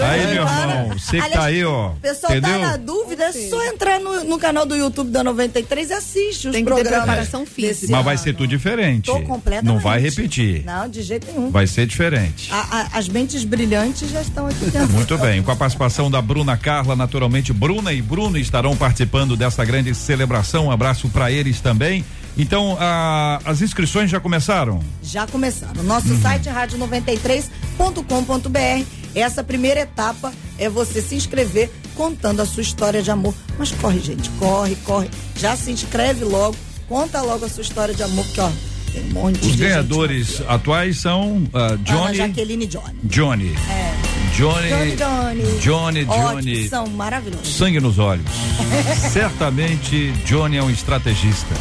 [0.00, 1.92] aí, meu irmão, você que tá aí, ó.
[1.92, 2.60] O pessoal tá entendeu?
[2.60, 6.48] tá na dúvida, é só entrar no, no, canal do YouTube da 93 e assiste
[6.48, 6.92] os Tem programas.
[6.92, 7.92] Tem preparação física.
[7.92, 9.06] Mas vai ser tudo diferente.
[9.06, 9.72] Tô completamente.
[9.72, 10.64] Não vai repetir.
[10.64, 11.50] Não, de jeito nenhum.
[11.50, 12.52] Vai ser diferente.
[12.52, 14.88] A, a, as mentes brilhantes já estão aqui dentro.
[14.88, 19.64] Muito bem, com a participação da Bruna Carla, naturalmente, Bruna e Bruno estarão participando dessa
[19.64, 20.66] grande celebração.
[20.66, 22.04] Um abraço para eles também.
[22.38, 24.80] Então, a, as inscrições já começaram?
[25.02, 25.82] Já começaram.
[25.82, 26.22] Nosso uhum.
[26.22, 28.86] site é rádio93.com.br.
[29.14, 33.34] Essa primeira etapa é você se inscrever contando a sua história de amor.
[33.58, 35.10] Mas corre, gente, corre, corre.
[35.34, 36.56] Já se inscreve logo,
[36.88, 38.48] conta logo a sua história de amor, porque ó,
[38.92, 42.20] tem um monte Os de ganhadores atuais são uh, Johnny.
[42.20, 43.00] Ana Jaqueline e Johnny.
[43.02, 43.56] Johnny.
[43.68, 43.92] É.
[44.36, 44.68] Johnny.
[44.94, 46.04] Johnny, Johnny.
[46.04, 46.68] Johnny.
[46.68, 47.48] São maravilhosos.
[47.48, 48.30] Sangue nos olhos.
[49.12, 51.56] Certamente Johnny é um estrategista.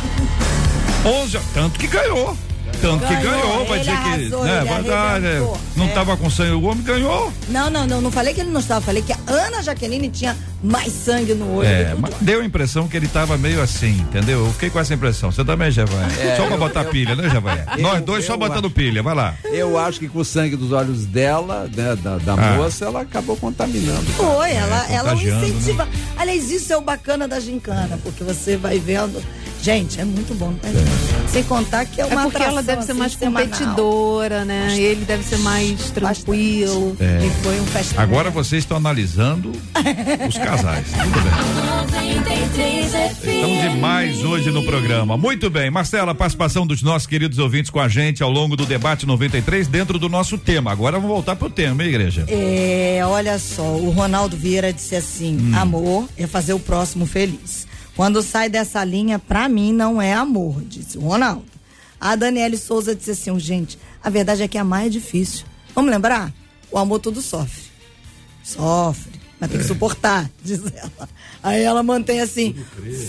[1.08, 2.36] 11, tanto que ganhou.
[2.82, 4.46] Tanto ganhou, que ganhou, vai dizer arrasou, que.
[4.46, 6.16] Né, vai dar, né, não estava é.
[6.16, 7.32] com sangue, o homem ganhou.
[7.50, 10.36] Não, não, não, não falei que ele não estava, falei que a Ana Jaqueline tinha
[10.64, 11.68] mais sangue no olho.
[11.68, 14.46] É, mas deu a impressão que ele estava meio assim, entendeu?
[14.46, 15.32] Eu fiquei com essa impressão.
[15.32, 16.08] Você também, Javaia?
[16.20, 17.66] É, só pra botar eu, pilha, né, Javaia?
[17.78, 19.36] Nós dois só botando pilha, vai lá.
[19.46, 22.58] Eu acho que com o sangue dos olhos dela, né, da, da ah.
[22.58, 24.06] moça, ela acabou contaminando.
[24.14, 25.86] Foi, ela, é, ela o incentiva.
[25.86, 25.92] Né?
[26.18, 29.22] Aliás, isso é o bacana da gincana, porque você vai vendo
[29.62, 31.28] Gente, é muito bom, tá, é.
[31.28, 34.66] Sem contar que é uma É porque ela deve ser assim, mais competidora, né?
[34.66, 34.82] Bastante.
[34.82, 36.98] Ele deve ser mais tranquilo.
[37.00, 37.26] É.
[37.26, 38.04] E foi um festival.
[38.04, 39.52] Agora vocês estão analisando
[40.28, 40.88] os casais.
[40.92, 41.78] Tudo bem.
[43.38, 45.18] Estão demais hoje no programa.
[45.18, 49.06] Muito bem, Marcela, participação dos nossos queridos ouvintes com a gente ao longo do debate
[49.06, 50.72] 93 dentro do nosso tema.
[50.72, 52.26] Agora vamos voltar pro tema, hein, igreja?
[52.28, 55.56] É, olha só, o Ronaldo Vieira disse assim: hum.
[55.56, 57.68] amor é fazer o próximo feliz.
[57.96, 61.57] Quando sai dessa linha, pra mim não é amor, disse o Ronaldo.
[62.00, 65.46] A Daniele Souza disse assim, gente, a verdade é que amar é difícil.
[65.74, 66.34] Vamos lembrar?
[66.72, 67.64] O amor tudo sofre.
[68.44, 71.10] Sofre, mas tem que suportar, diz ela.
[71.44, 72.56] Aí ela mantém assim: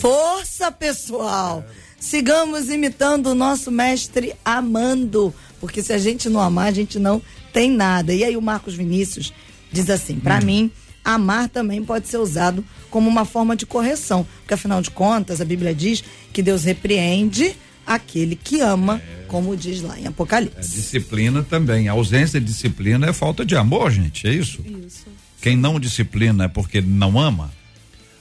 [0.00, 1.64] força pessoal.
[1.98, 7.20] Sigamos imitando o nosso mestre amando, porque se a gente não amar, a gente não
[7.52, 8.14] tem nada.
[8.14, 9.32] E aí o Marcos Vinícius
[9.72, 10.44] diz assim: para hum.
[10.44, 10.72] mim,
[11.04, 15.44] amar também pode ser usado como uma forma de correção, porque afinal de contas a
[15.44, 17.56] Bíblia diz que Deus repreende
[17.88, 19.24] aquele que ama, é.
[19.26, 20.58] como diz lá em Apocalipse.
[20.58, 21.88] É, disciplina também.
[21.88, 24.26] A ausência de disciplina é falta de amor, gente.
[24.26, 24.62] É isso?
[24.86, 25.06] Isso.
[25.40, 27.50] Quem não disciplina é porque não ama?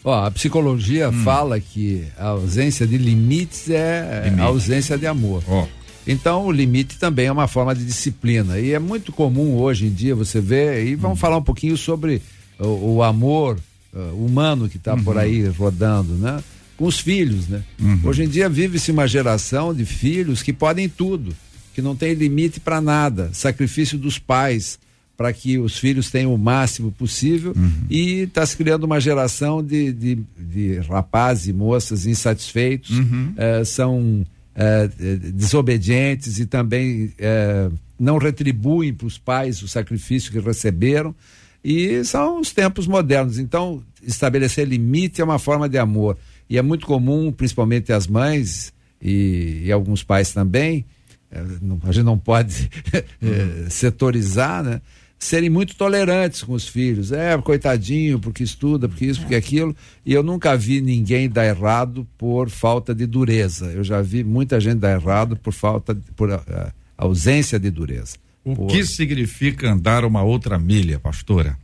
[0.03, 1.23] Ó, a psicologia hum.
[1.23, 4.41] fala que a ausência de limites é Limite.
[4.41, 5.43] a ausência de amor.
[5.47, 5.67] Oh.
[6.07, 8.57] Então, o limite também é uma forma de disciplina.
[8.57, 11.19] E é muito comum hoje em dia você ver, e vamos hum.
[11.19, 12.21] falar um pouquinho sobre
[12.57, 13.59] o, o amor
[13.93, 15.03] uh, humano que está uhum.
[15.03, 16.41] por aí rodando, né?
[16.77, 17.63] Com os filhos, né?
[17.79, 17.99] Uhum.
[18.03, 21.35] Hoje em dia vive-se uma geração de filhos que podem tudo,
[21.73, 23.29] que não tem limite para nada.
[23.33, 24.79] Sacrifício dos pais
[25.17, 27.71] para que os filhos tenham o máximo possível uhum.
[27.89, 33.33] e está se criando uma geração de, de, de rapazes e moças insatisfeitos, uhum.
[33.35, 34.23] eh, são
[34.55, 34.87] eh,
[35.33, 37.69] desobedientes e também eh,
[37.99, 41.15] não retribuem para os pais o sacrifício que receberam.
[41.63, 43.39] E são os tempos modernos.
[43.39, 46.15] Então, estabelecer limite é uma forma de amor.
[46.49, 50.85] E é muito comum, principalmente as mães e, e alguns pais também,
[51.31, 54.81] é, não, a gente não pode é, setorizar, né?
[55.19, 57.11] Serem muito tolerantes com os filhos.
[57.11, 59.75] É, coitadinho, porque estuda, porque isso, porque aquilo.
[60.05, 63.65] E eu nunca vi ninguém dar errado por falta de dureza.
[63.71, 66.39] Eu já vi muita gente dar errado por falta, de, por uh,
[66.95, 68.17] ausência de dureza.
[68.45, 68.67] O Pô.
[68.67, 71.57] que significa andar uma outra milha, pastora?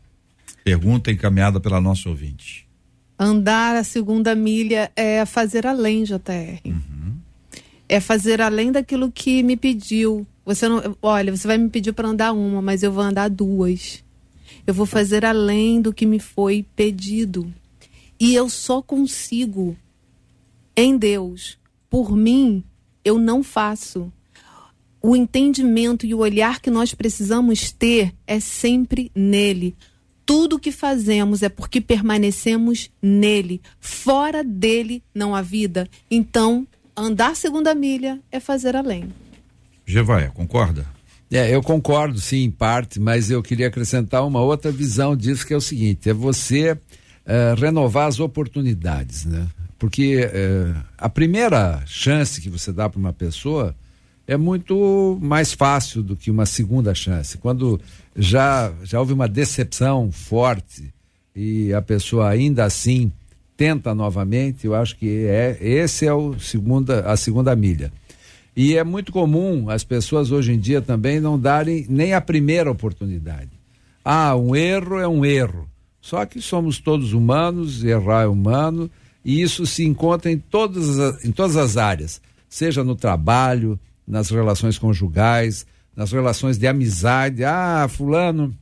[0.63, 2.62] Pergunta encaminhada pela nossa ouvinte.
[3.23, 6.59] Andar a segunda milha é fazer além, JR.
[6.65, 7.15] Uhum.
[7.87, 10.27] É fazer além daquilo que me pediu.
[10.45, 14.03] Você não, olha, você vai me pedir para andar uma, mas eu vou andar duas.
[14.67, 17.49] Eu vou fazer além do que me foi pedido.
[18.19, 19.77] E eu só consigo
[20.75, 21.57] em Deus.
[21.89, 22.61] Por mim,
[23.05, 24.11] eu não faço
[25.01, 29.77] o entendimento e o olhar que nós precisamos ter é sempre nele.
[30.25, 33.61] Tudo que fazemos é porque permanecemos nele.
[33.79, 35.89] Fora dele não há vida.
[36.09, 39.09] Então, andar segunda milha é fazer além.
[39.85, 40.85] Gevaia, concorda?
[41.31, 45.53] É, eu concordo sim, em parte, mas eu queria acrescentar uma outra visão disso, que
[45.53, 46.77] é o seguinte: é você
[47.25, 49.47] é, renovar as oportunidades, né?
[49.79, 53.75] Porque é, a primeira chance que você dá para uma pessoa
[54.27, 57.37] é muito mais fácil do que uma segunda chance.
[57.37, 57.79] Quando
[58.15, 60.93] já, já houve uma decepção forte
[61.35, 63.11] e a pessoa ainda assim
[63.57, 67.91] tenta novamente, eu acho que é esse é o segunda, a segunda milha.
[68.55, 72.69] E é muito comum as pessoas hoje em dia também não darem nem a primeira
[72.69, 73.49] oportunidade.
[74.05, 75.67] Ah, um erro é um erro.
[75.99, 78.91] Só que somos todos humanos, errar é humano,
[79.23, 84.29] e isso se encontra em todas as, em todas as áreas, seja no trabalho, nas
[84.29, 87.43] relações conjugais, nas relações de amizade.
[87.43, 88.53] Ah, fulano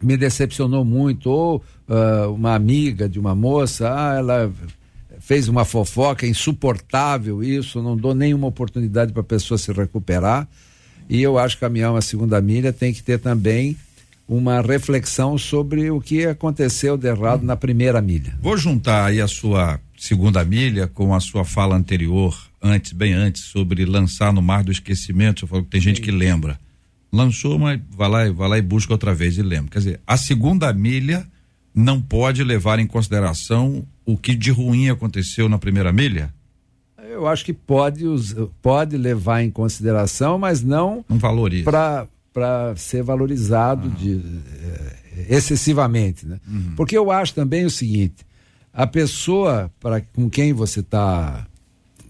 [0.00, 4.52] me decepcionou muito, ou uh, uma amiga de uma moça, ah, ela
[5.20, 10.48] fez uma fofoca, é insuportável isso, não dou nenhuma oportunidade para a pessoa se recuperar.
[11.08, 13.76] E eu acho que caminhar uma segunda milha tem que ter também
[14.28, 17.46] uma reflexão sobre o que aconteceu de errado hum.
[17.46, 18.36] na primeira milha.
[18.40, 23.44] Vou juntar aí a sua segunda milha com a sua fala anterior antes, bem antes,
[23.44, 25.40] sobre lançar no mar do esquecimento.
[25.40, 26.58] Você falou que tem gente que lembra.
[27.12, 29.70] Lançou, mas vai lá, vai lá e busca outra vez e lembra.
[29.70, 31.26] Quer dizer, a segunda milha
[31.74, 36.32] não pode levar em consideração o que de ruim aconteceu na primeira milha?
[37.10, 38.04] Eu acho que pode,
[38.60, 41.04] pode levar em consideração, mas não.
[41.08, 41.64] Não valoriza.
[42.32, 43.98] Para ser valorizado ah.
[43.98, 46.26] de, eh, excessivamente.
[46.26, 46.38] Né?
[46.46, 46.74] Uhum.
[46.76, 48.24] Porque eu acho também o seguinte:
[48.72, 51.47] a pessoa para com quem você está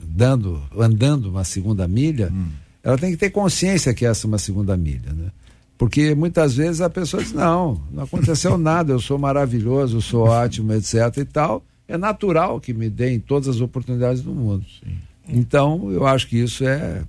[0.09, 2.47] dando, andando uma segunda milha, hum.
[2.83, 5.31] ela tem que ter consciência que essa é uma segunda milha, né?
[5.77, 10.25] Porque muitas vezes a pessoa diz, não, não aconteceu nada, eu sou maravilhoso, eu sou
[10.29, 11.63] ótimo, etc e tal.
[11.87, 14.65] É natural que me deem todas as oportunidades do mundo.
[14.83, 14.97] Sim.
[15.29, 17.03] Então, eu acho que isso é,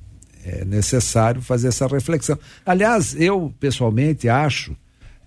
[0.46, 2.38] é necessário fazer essa reflexão.
[2.66, 4.76] Aliás, eu pessoalmente acho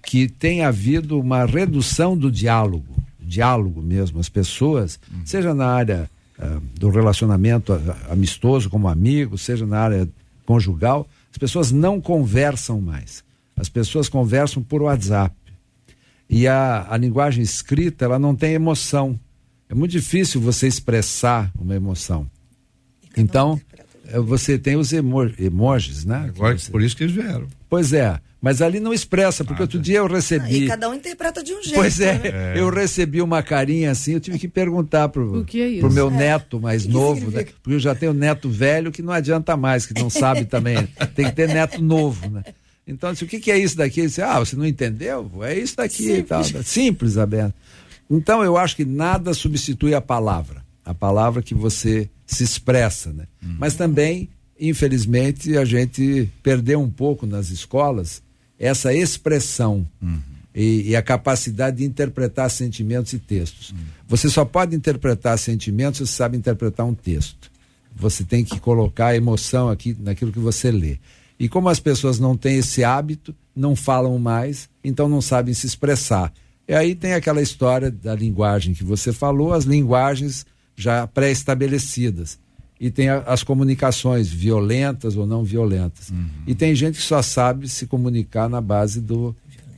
[0.05, 5.21] que tem havido uma redução do diálogo, diálogo mesmo, as pessoas, hum.
[5.25, 6.11] seja na área
[6.43, 7.73] eh, do relacionamento
[8.11, 10.09] amistoso como amigo, seja na área
[10.45, 13.23] conjugal, as pessoas não conversam mais.
[13.57, 15.37] As pessoas conversam por WhatsApp.
[16.29, 19.19] E a, a linguagem escrita, ela não tem emoção.
[19.69, 22.29] É muito difícil você expressar uma emoção.
[23.17, 23.61] Então,
[24.07, 26.27] é, você tem os emo emojis, né?
[26.29, 26.73] Agora, você...
[26.73, 27.47] por isso que eles vieram.
[27.71, 28.19] Pois é.
[28.43, 30.65] Mas ali não expressa, porque ah, outro dia eu recebi.
[30.65, 31.77] e cada um interpreta de um jeito.
[31.77, 32.61] Pois é, né?
[32.61, 36.11] eu recebi uma carinha assim, eu tive que perguntar pro, é pro meu é.
[36.11, 37.45] neto mais novo, né?
[37.63, 40.89] Porque eu já tenho neto velho que não adianta mais, que não sabe também.
[41.15, 42.43] Tem que ter neto novo, né?
[42.85, 44.01] Então, disse, o que, que é isso daqui?
[44.01, 45.31] Ele disse, ah, você não entendeu?
[45.43, 46.19] É isso daqui Simples.
[46.19, 46.63] e tal.
[46.65, 47.55] Simples, Aberto.
[48.11, 50.65] Então, eu acho que nada substitui a palavra.
[50.85, 53.29] A palavra que você se expressa, né?
[53.41, 53.55] Uhum.
[53.57, 54.29] Mas também,
[54.59, 58.21] infelizmente, a gente perdeu um pouco nas escolas
[58.63, 60.21] essa expressão uhum.
[60.55, 63.73] e, e, a capacidade de interpretar sentimentos e textos.
[63.73, 63.79] Uhum.
[64.07, 67.51] Você só pode interpretar sentimentos se sabe interpretar um texto.
[67.97, 70.99] Você tem que colocar emoção aqui naquilo que você lê.
[71.41, 75.67] E como as pessoas não têm esse hábito, não falam mais, então não sabem se
[75.67, 76.33] expressar.
[76.69, 80.47] E aí tem aquela história da linguagem que você falou, as linguagens
[80.77, 82.39] já pré-estabelecidas
[82.83, 86.11] e tem a, as comunicações violentas ou não violentas.
[86.11, 86.27] Uhum.
[86.49, 89.37] E tem gente que só sabe se comunicar na base do,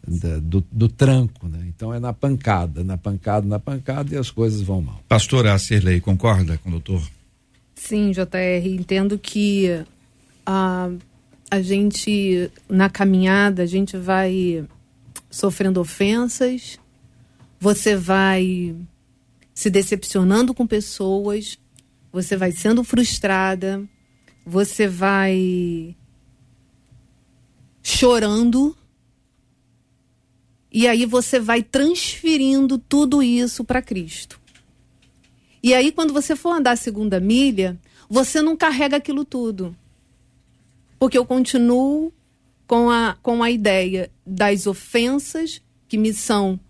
[0.09, 1.67] da, do, do, tranco, né?
[1.69, 5.03] Então é na pancada, na pancada, na pancada e as coisas vão mal.
[5.07, 7.03] Pastora Cirlei, concorda com o doutor?
[7.75, 9.85] Sim, JR, entendo que
[10.47, 10.89] a,
[11.51, 14.65] a gente, na caminhada, a gente vai
[15.29, 16.79] sofrendo ofensas,
[17.61, 18.75] você vai
[19.53, 21.59] se decepcionando com pessoas,
[22.15, 23.83] você vai sendo frustrada,
[24.47, 25.97] você vai
[27.83, 28.77] chorando.
[30.71, 34.41] E aí você vai transferindo tudo isso para Cristo.
[35.61, 37.77] E aí quando você for andar a segunda milha,
[38.09, 39.77] você não carrega aquilo tudo.
[41.01, 42.13] Porque eu continuo
[42.65, 46.61] com a, com a ideia das ofensas que me são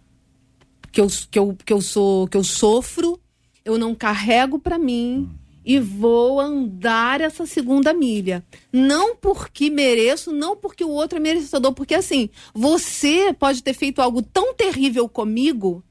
[0.90, 3.20] que eu, que eu, que eu sou que eu sofro
[3.64, 5.30] eu não carrego para mim
[5.64, 8.44] e vou andar essa segunda milha.
[8.72, 14.02] Não porque mereço, não porque o outro é merecedor, porque assim, você pode ter feito
[14.02, 15.82] algo tão terrível comigo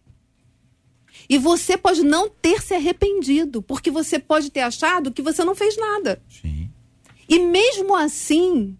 [1.27, 5.55] e você pode não ter se arrependido, porque você pode ter achado que você não
[5.55, 6.21] fez nada.
[6.29, 6.69] Sim.
[7.27, 8.77] E mesmo assim,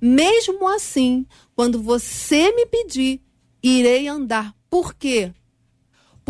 [0.00, 3.20] mesmo assim, quando você me pedir,
[3.62, 4.56] irei andar.
[4.68, 5.32] Por quê?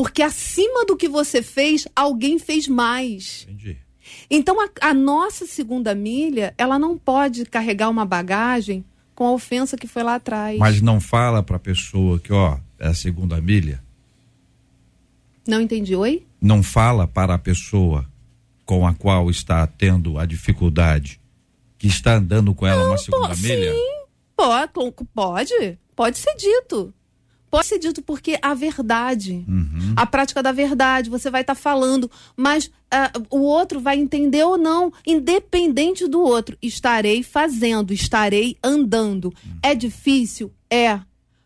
[0.00, 3.46] Porque acima do que você fez, alguém fez mais.
[3.46, 3.76] Entendi.
[4.30, 8.82] Então a, a nossa segunda milha, ela não pode carregar uma bagagem
[9.14, 10.58] com a ofensa que foi lá atrás.
[10.58, 13.84] Mas não fala para a pessoa que, ó, é a segunda milha.
[15.46, 16.26] Não entendi, oi?
[16.40, 18.06] Não fala para a pessoa
[18.64, 21.20] com a qual está tendo a dificuldade
[21.76, 23.74] que está andando com ela não, uma segunda pô, milha?
[23.74, 24.72] Sim, pode,
[25.12, 26.94] pode, pode ser dito
[27.50, 29.94] pode ser dito porque a verdade, uhum.
[29.96, 34.44] a prática da verdade, você vai estar tá falando, mas uh, o outro vai entender
[34.44, 36.56] ou não, independente do outro.
[36.62, 39.26] Estarei fazendo, estarei andando.
[39.26, 39.58] Uhum.
[39.62, 40.52] É difícil?
[40.70, 41.00] É.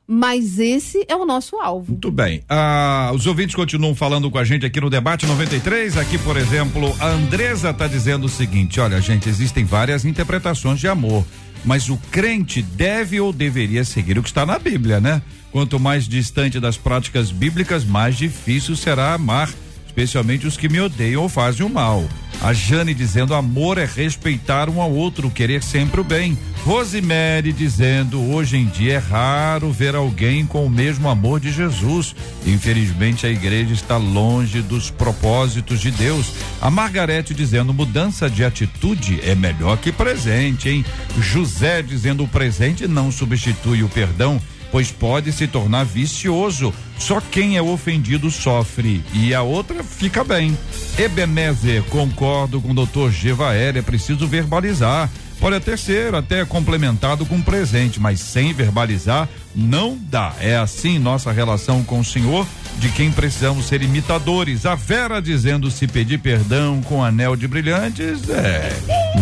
[0.07, 1.93] Mas esse é o nosso alvo.
[1.93, 2.43] Muito bem.
[2.47, 5.97] Ah, os ouvintes continuam falando com a gente aqui no Debate 93.
[5.97, 10.87] Aqui, por exemplo, a Andresa está dizendo o seguinte: olha, gente, existem várias interpretações de
[10.87, 11.25] amor,
[11.65, 15.23] mas o crente deve ou deveria seguir o que está na Bíblia, né?
[15.51, 19.49] Quanto mais distante das práticas bíblicas, mais difícil será amar,
[19.95, 22.05] especialmente os que me odeiam ou fazem o mal.
[22.43, 26.37] A Jane dizendo: amor é respeitar um ao outro, querer sempre o bem.
[26.65, 32.15] Rosemary dizendo: hoje em dia é raro ver alguém com o mesmo amor de Jesus.
[32.45, 36.33] Infelizmente a igreja está longe dos propósitos de Deus.
[36.61, 40.85] A Margarete dizendo: mudança de atitude é melhor que presente, hein?
[41.19, 44.41] José dizendo: o presente não substitui o perdão
[44.75, 46.75] pois pode se tornar vicioso.
[46.99, 50.59] Só quem é ofendido sofre e a outra fica bem.
[50.99, 55.09] Ebenezer, concordo com o doutor Gevaer, é preciso verbalizar.
[55.39, 60.35] Pode até ser até complementado com presente, mas sem verbalizar não dá.
[60.41, 62.45] É assim nossa relação com o Senhor,
[62.81, 64.67] de quem precisamos ser imitadores.
[64.67, 68.73] A Vera dizendo se pedir perdão com anel de brilhantes, é,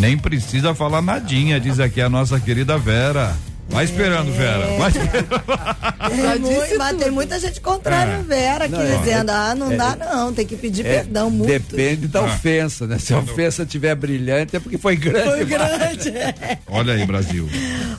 [0.00, 3.36] nem precisa falar nadinha, diz aqui a nossa querida Vera.
[3.72, 4.32] Vai esperando, é.
[4.32, 4.66] Vera.
[4.76, 6.48] Vai esperando.
[6.68, 8.22] Tem mas tem muita gente contrária é.
[8.22, 11.48] Vera aqui não, dizendo: ah, não é, dá não, tem que pedir é, perdão muito.
[11.48, 12.24] Depende da ah.
[12.24, 12.98] ofensa, né?
[12.98, 15.30] Se a ofensa estiver brilhante é porque foi grande.
[15.30, 16.08] Foi grande.
[16.10, 16.58] É.
[16.68, 17.48] Olha aí, Brasil.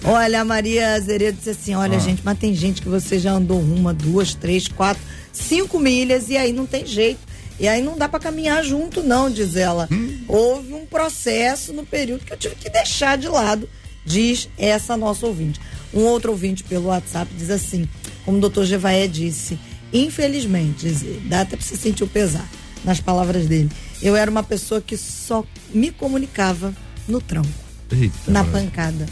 [0.04, 2.00] Olha, a Maria Zeredo disse assim: olha, ah.
[2.00, 5.02] gente, mas tem gente que você já andou uma, duas, três, quatro,
[5.32, 7.20] cinco milhas e aí não tem jeito.
[7.60, 9.88] E aí não dá para caminhar junto, não, diz ela.
[9.92, 10.24] Hum.
[10.28, 13.68] Houve um processo no período que eu tive que deixar de lado
[14.06, 15.60] diz essa nossa ouvinte.
[15.94, 17.88] Um outro ouvinte pelo WhatsApp diz assim,
[18.26, 19.60] como o doutor Gevaé disse,
[19.92, 20.90] infelizmente,
[21.26, 22.50] dá até para você sentir o pesar
[22.84, 23.70] nas palavras dele.
[24.02, 26.74] Eu era uma pessoa que só me comunicava
[27.08, 27.48] no tranco,
[27.92, 29.06] Eita, na pancada.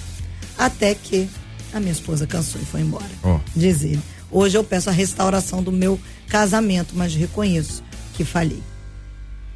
[0.57, 1.29] Até que
[1.73, 3.11] a minha esposa cansou e foi embora.
[3.23, 3.39] Oh.
[3.55, 4.01] Diz ele.
[4.29, 7.83] Hoje eu peço a restauração do meu casamento, mas reconheço
[8.13, 8.61] que falhei.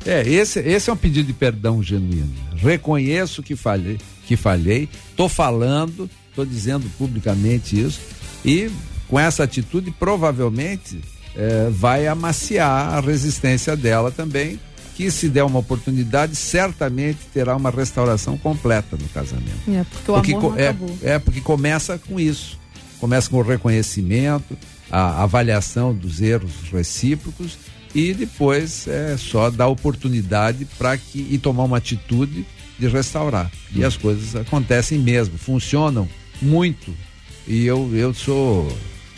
[0.06, 2.32] É, esse, esse é um pedido de perdão genuíno.
[2.58, 3.98] Reconheço que falhei,
[4.28, 8.00] que falhei, tô falando, tô dizendo publicamente isso
[8.44, 8.70] e
[9.08, 11.02] com essa atitude provavelmente
[11.36, 14.60] é, vai amaciar a resistência dela também,
[14.96, 19.70] que se der uma oportunidade certamente terá uma restauração completa no casamento.
[19.70, 20.60] É porque o porque, amor
[21.04, 22.58] é, é porque começa com isso,
[23.00, 24.58] começa com o reconhecimento,
[24.90, 27.58] a avaliação dos erros recíprocos
[27.96, 32.46] e depois é só dar oportunidade para que e tomar uma atitude
[32.78, 33.50] de restaurar.
[33.74, 36.06] E as coisas acontecem mesmo, funcionam
[36.42, 36.94] muito.
[37.48, 38.68] E eu, eu sou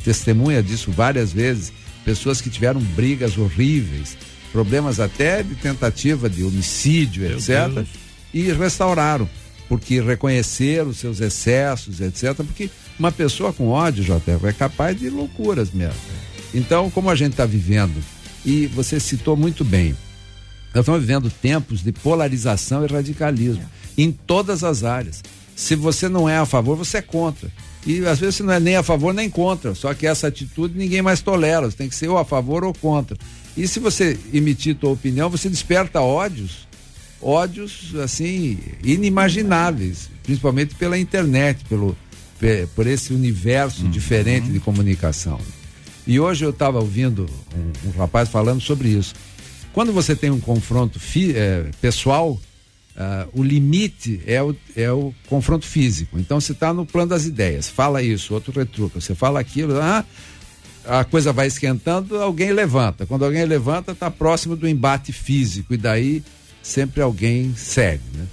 [0.04, 1.74] testemunha disso várias vezes.
[2.06, 4.16] Pessoas que tiveram brigas horríveis,
[4.52, 7.70] problemas até de tentativa de homicídio, Meu etc.
[7.74, 7.88] Deus.
[8.32, 9.28] E restauraram,
[9.68, 12.36] porque reconheceram os seus excessos, etc.
[12.36, 12.70] Porque
[13.00, 15.96] uma pessoa com ódio, JR, é capaz de loucuras mesmo.
[16.54, 18.02] Então, como a gente está vivendo,
[18.46, 19.96] e você citou muito bem,
[20.74, 24.02] nós estamos vivendo tempos de polarização e radicalismo é.
[24.02, 25.24] em todas as áreas.
[25.56, 27.52] Se você não é a favor, você é contra.
[27.86, 29.74] E às vezes você não é nem a favor nem contra.
[29.74, 31.66] Só que essa atitude ninguém mais tolera.
[31.70, 33.18] Você tem que ser ou a favor ou contra.
[33.56, 36.68] E se você emitir sua opinião, você desperta ódios,
[37.20, 41.98] ódios assim inimagináveis, principalmente pela internet, pelo
[42.76, 43.90] por esse universo uhum.
[43.90, 45.40] diferente de comunicação.
[46.08, 49.14] E hoje eu estava ouvindo um, um, rapaz falando sobre isso.
[49.74, 55.14] Quando você tem um confronto fi, é, pessoal, uh, o limite é o, é o
[55.28, 56.18] confronto físico.
[56.18, 60.06] Então você está no plano das ideias, fala isso, outro retruca, você fala aquilo, ah,
[60.86, 63.06] a coisa vai esquentando, alguém levanta.
[63.06, 66.24] Quando alguém levanta, está próximo do embate físico e daí
[66.64, 68.04] sempre alguém segue.
[68.14, 68.26] Né?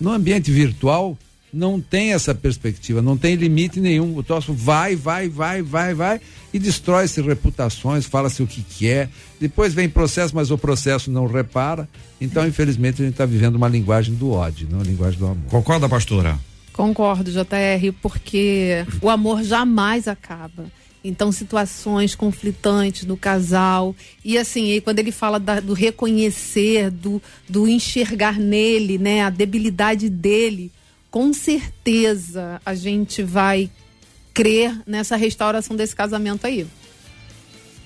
[0.00, 1.18] No ambiente virtual,
[1.52, 4.16] não tem essa perspectiva, não tem limite nenhum.
[4.16, 6.20] O troço vai, vai, vai, vai, vai
[6.52, 9.08] e destrói-se reputações, fala-se o que quer.
[9.40, 11.88] Depois vem processo, mas o processo não repara.
[12.20, 15.50] Então, infelizmente, a gente está vivendo uma linguagem do ódio, não a linguagem do amor.
[15.50, 16.38] Concorda, pastora?
[16.72, 20.64] Concordo, JR, porque o amor jamais acaba.
[21.02, 23.94] Então, situações conflitantes no casal.
[24.24, 29.30] E assim, e quando ele fala da, do reconhecer, do, do enxergar nele, né, a
[29.30, 30.72] debilidade dele,
[31.16, 33.70] com certeza a gente vai
[34.34, 36.66] crer nessa restauração desse casamento aí.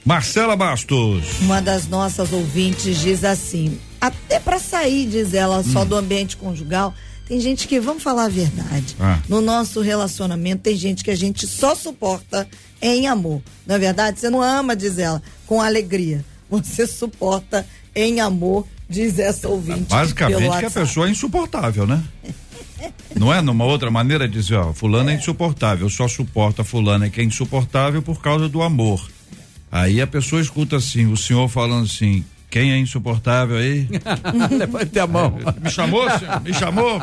[0.04, 1.38] Marcela Bastos.
[1.40, 5.86] Uma das nossas ouvintes diz assim: até para sair, diz ela, só hum.
[5.86, 6.92] do ambiente conjugal,
[7.24, 9.20] tem gente que, vamos falar a verdade, ah.
[9.28, 12.48] no nosso relacionamento tem gente que a gente só suporta
[12.82, 13.40] em amor.
[13.64, 16.24] Na é verdade, você não ama, diz ela, com alegria.
[16.50, 17.64] Você suporta
[17.94, 19.88] em amor, diz essa ouvinte.
[19.88, 22.02] Basicamente que a pessoa é insuportável, né?
[23.16, 23.40] Não é?
[23.40, 25.14] Numa outra maneira dizer, ó, fulano é.
[25.14, 29.08] é insuportável, só suporta fulano que é insuportável por causa do amor.
[29.70, 33.88] Aí a pessoa escuta assim, o senhor falando assim, quem é insuportável aí?
[34.50, 35.38] Levante a mão.
[35.56, 36.40] É, me chamou, senhor?
[36.40, 37.02] Me chamou?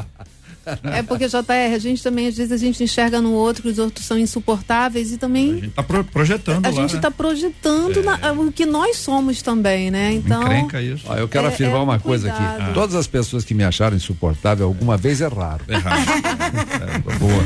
[0.84, 3.80] É porque, JR, a gente também, às vezes, a gente enxerga no outro que os
[3.80, 5.52] outros são insuportáveis e também.
[5.52, 7.16] A gente tá pro, projetando, A lá, gente está né?
[7.18, 8.04] projetando é.
[8.04, 10.14] na, o que nós somos também, né?
[10.14, 10.42] Então.
[10.44, 11.06] Encrenca isso.
[11.08, 12.42] Ó, eu quero é, afirmar é uma coisa aqui.
[12.42, 12.72] Ah.
[12.74, 15.66] Todas as pessoas que me acharam insuportável alguma vez erraram.
[15.68, 16.04] Erraram.
[16.04, 17.44] é, boa.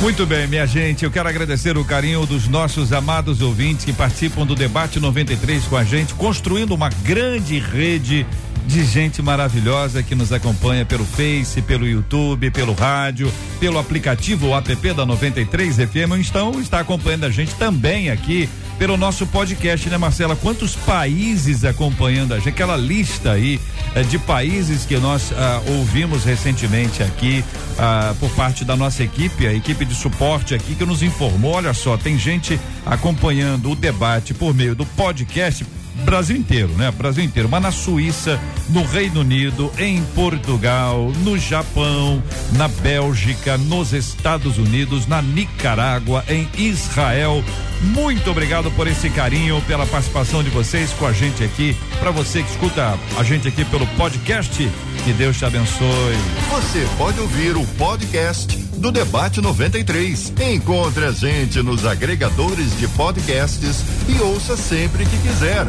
[0.00, 4.46] Muito bem, minha gente, eu quero agradecer o carinho dos nossos amados ouvintes que participam
[4.46, 8.24] do debate 93 com a gente, construindo uma grande rede
[8.68, 14.92] de gente maravilhosa que nos acompanha pelo Face, pelo YouTube, pelo rádio, pelo aplicativo app
[14.92, 16.20] da 93 FM.
[16.20, 18.46] Então está acompanhando a gente também aqui
[18.78, 20.36] pelo nosso podcast, né, Marcela?
[20.36, 22.50] Quantos países acompanhando a gente?
[22.50, 23.58] Aquela lista aí
[23.94, 27.42] eh, de países que nós ah, ouvimos recentemente aqui
[27.78, 31.54] ah, por parte da nossa equipe, a equipe de suporte aqui que nos informou.
[31.54, 35.64] Olha só, tem gente acompanhando o debate por meio do podcast
[36.04, 36.90] Brasil inteiro, né?
[36.90, 38.40] Brasil inteiro, mas na Suíça,
[38.70, 42.22] no Reino Unido, em Portugal, no Japão,
[42.52, 47.42] na Bélgica, nos Estados Unidos, na Nicarágua, em Israel.
[47.80, 51.76] Muito obrigado por esse carinho, pela participação de vocês com a gente aqui.
[52.00, 54.68] Para você que escuta a gente aqui pelo podcast,
[55.04, 56.16] que Deus te abençoe.
[56.50, 60.32] Você pode ouvir o podcast do Debate 93.
[60.54, 65.66] Encontre a gente nos agregadores de podcasts e ouça sempre que quiser.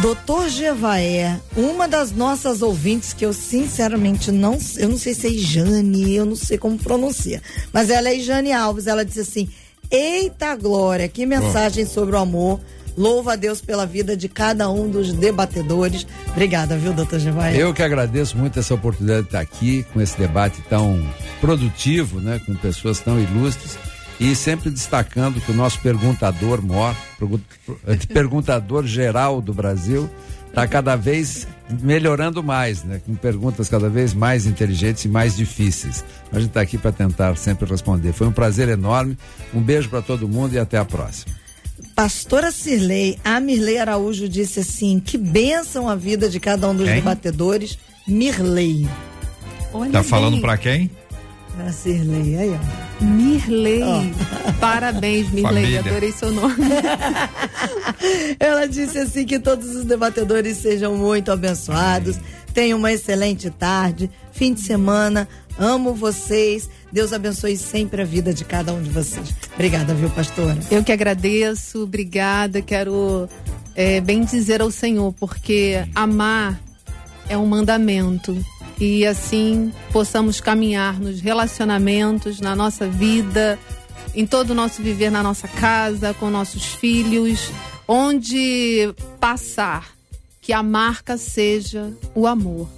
[0.00, 5.30] Doutor Gevaé, uma das nossas ouvintes que eu sinceramente não, eu não sei se é
[5.30, 7.42] Jane, eu não sei como pronuncia,
[7.72, 9.48] mas ela é Jane Alves, ela disse assim:
[9.90, 12.60] "Eita glória, que mensagem sobre o amor.
[12.96, 16.06] Louva a Deus pela vida de cada um dos debatedores.
[16.28, 17.56] Obrigada, viu, doutor Givael?
[17.56, 21.02] Eu que agradeço muito essa oportunidade de estar aqui com esse debate tão
[21.40, 23.76] produtivo, né, com pessoas tão ilustres
[24.20, 26.94] e sempre destacando que o nosso perguntador mor,
[28.12, 30.08] perguntador geral do Brasil,
[30.48, 31.48] está cada vez
[31.82, 33.00] melhorando mais, né?
[33.04, 36.04] Com perguntas cada vez mais inteligentes e mais difíceis.
[36.30, 38.12] A gente está aqui para tentar sempre responder.
[38.12, 39.18] Foi um prazer enorme.
[39.52, 41.43] Um beijo para todo mundo e até a próxima.
[41.94, 46.86] Pastora Cirlei, a Mirlei Araújo disse assim: que bênção a vida de cada um dos
[46.86, 46.96] quem?
[46.96, 47.78] debatedores.
[48.06, 48.86] Mirlei.
[49.72, 50.08] Olha tá bem.
[50.08, 50.90] falando para quem?
[51.56, 53.04] Pra Cirlei, aí ó.
[53.04, 53.82] Mirlei.
[53.82, 54.52] Oh.
[54.60, 56.56] Parabéns, Mirlei, adorei seu nome.
[58.40, 62.16] Ela disse assim que todos os debatedores sejam muito abençoados.
[62.54, 65.28] Tenham uma excelente tarde, fim de semana.
[65.58, 66.70] Amo vocês.
[66.90, 69.34] Deus abençoe sempre a vida de cada um de vocês.
[69.54, 70.56] Obrigada, viu, pastora?
[70.70, 72.62] Eu que agradeço, obrigada.
[72.62, 73.28] Quero
[73.74, 76.60] é, bem dizer ao Senhor, porque amar
[77.28, 78.36] é um mandamento
[78.80, 83.58] e assim possamos caminhar nos relacionamentos, na nossa vida,
[84.14, 87.50] em todo o nosso viver na nossa casa, com nossos filhos,
[87.86, 89.93] onde passar,
[90.44, 92.68] que a marca seja o amor.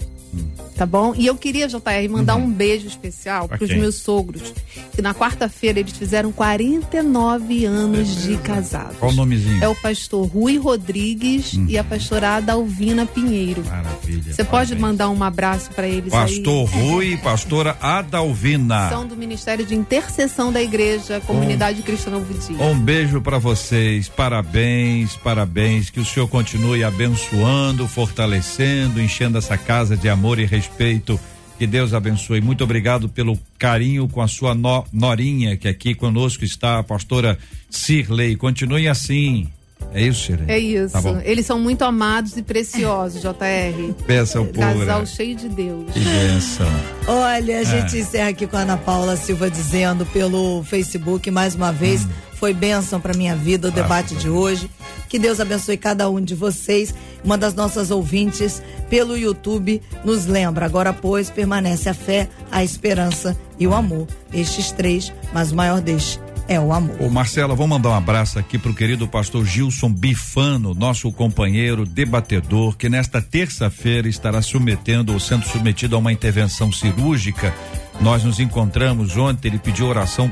[0.77, 1.15] Tá bom?
[1.17, 2.45] E eu queria, JR, mandar uhum.
[2.45, 4.53] um beijo especial para os meus sogros,
[4.95, 8.95] que na quarta-feira eles fizeram 49 anos de casado.
[8.99, 9.65] Qual o nomezinho?
[9.65, 11.67] É o pastor Rui Rodrigues uhum.
[11.67, 13.65] e a pastora Adalvina Pinheiro.
[13.65, 14.35] Maravilha.
[14.35, 16.83] Você pode mandar um abraço para eles Pastor aí?
[16.83, 18.91] Rui e pastora Adalvina.
[18.91, 22.63] São do Ministério de Intercessão da Igreja Comunidade um, Cristã Novo Dia.
[22.63, 24.11] Um beijo para vocês.
[24.11, 25.89] Parabéns, parabéns.
[25.89, 31.19] Que o Senhor continue abençoando, fortalecendo, enchendo essa casa de amor e respeito respeito.
[31.59, 32.41] Que Deus abençoe.
[32.41, 37.39] Muito obrigado pelo carinho com a sua no, Norinha, que aqui conosco está, a pastora
[37.71, 38.37] Cirlei.
[38.37, 39.49] Continue assim.
[39.93, 40.47] É isso, Shirley?
[40.49, 40.93] É isso.
[40.93, 43.95] Tá Eles são muito amados e preciosos, JR.
[44.07, 45.91] Peça o Casal cheio de Deus.
[45.93, 46.67] Que bênção.
[47.07, 48.01] Olha, a gente é.
[48.01, 52.05] encerra aqui com a Ana Paula Silva dizendo pelo Facebook mais uma vez.
[52.05, 52.09] Hum.
[52.35, 54.71] Foi bênção para minha vida o debate de hoje.
[55.09, 56.95] Que Deus abençoe cada um de vocês.
[57.25, 63.35] Uma das nossas ouvintes pelo YouTube nos lembra: agora, pois, permanece a fé, a esperança
[63.59, 64.07] e o amor.
[64.31, 66.97] Estes três, mas o maior destes é o amor.
[67.01, 72.77] Ô Marcela, vou mandar um abraço aqui pro querido pastor Gilson Bifano, nosso companheiro debatedor,
[72.77, 77.55] que nesta terça-feira estará submetendo ou sendo submetido a uma intervenção cirúrgica.
[78.01, 80.31] Nós nos encontramos ontem, ele pediu oração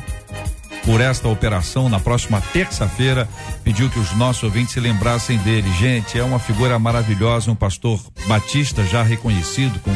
[0.85, 3.29] por esta operação na próxima terça-feira.
[3.63, 5.71] Pediu que os nossos ouvintes se lembrassem dele.
[5.79, 9.93] Gente, é uma figura maravilhosa, um pastor batista já reconhecido, com,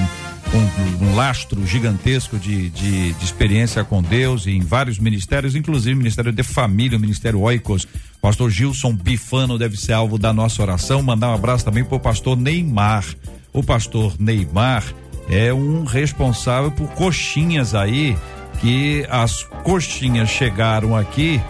[0.51, 6.33] com um lastro gigantesco de, de, de, experiência com Deus em vários ministérios, inclusive Ministério
[6.33, 7.87] de Família, Ministério Oicos.
[8.21, 11.03] Pastor Gilson Bifano deve ser alvo da nossa oração.
[11.03, 13.05] Mandar um abraço também para o pastor Neymar.
[13.53, 14.85] O pastor Neymar
[15.29, 18.17] é um responsável por coxinhas aí
[18.61, 21.41] que as coxinhas chegaram aqui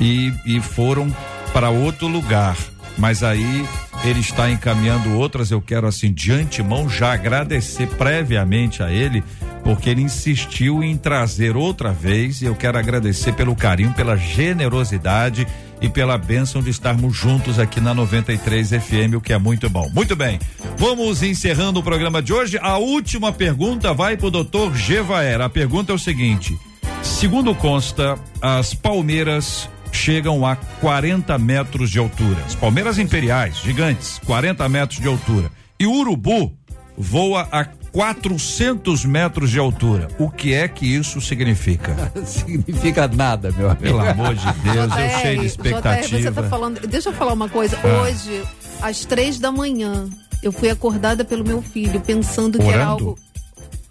[0.00, 1.14] e, e foram
[1.52, 2.56] para outro lugar.
[2.98, 3.64] Mas aí
[4.04, 5.50] ele está encaminhando outras.
[5.50, 9.22] Eu quero, assim, de antemão, já agradecer previamente a ele,
[9.62, 12.42] porque ele insistiu em trazer outra vez.
[12.42, 15.46] E eu quero agradecer pelo carinho, pela generosidade
[15.80, 19.88] e pela bênção de estarmos juntos aqui na 93 FM, o que é muito bom.
[19.94, 20.40] Muito bem,
[20.76, 22.58] vamos encerrando o programa de hoje.
[22.60, 25.40] A última pergunta vai para o doutor Gevaer.
[25.40, 26.58] A pergunta é o seguinte:
[27.00, 32.42] segundo consta, as palmeiras chegam a 40 metros de altura.
[32.46, 35.50] As palmeiras imperiais, gigantes, 40 metros de altura.
[35.78, 36.52] E o urubu
[36.96, 40.08] voa a 400 metros de altura.
[40.18, 42.12] O que é que isso significa?
[42.26, 43.82] significa nada, meu amigo.
[43.82, 46.18] Pelo amor de Deus, JR, eu cheio de expectativa.
[46.18, 47.78] JR, você tá falando, deixa eu falar uma coisa.
[47.82, 48.02] Ah.
[48.02, 48.42] Hoje,
[48.82, 50.08] às três da manhã,
[50.42, 52.68] eu fui acordada pelo meu filho, pensando Orando?
[52.68, 53.18] que era algo.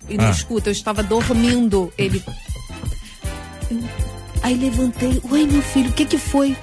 [0.09, 0.29] E ah.
[0.29, 1.91] escuta, eu estava dormindo.
[1.97, 2.23] Ele.
[4.41, 5.21] Aí levantei.
[5.29, 6.55] Oi, meu filho, o que que foi?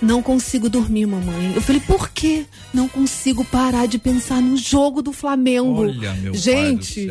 [0.00, 1.52] Não consigo dormir, mamãe.
[1.54, 2.44] Eu falei, por quê?
[2.72, 5.82] Não consigo parar de pensar no jogo do Flamengo.
[5.82, 7.08] Olha, meu Gente,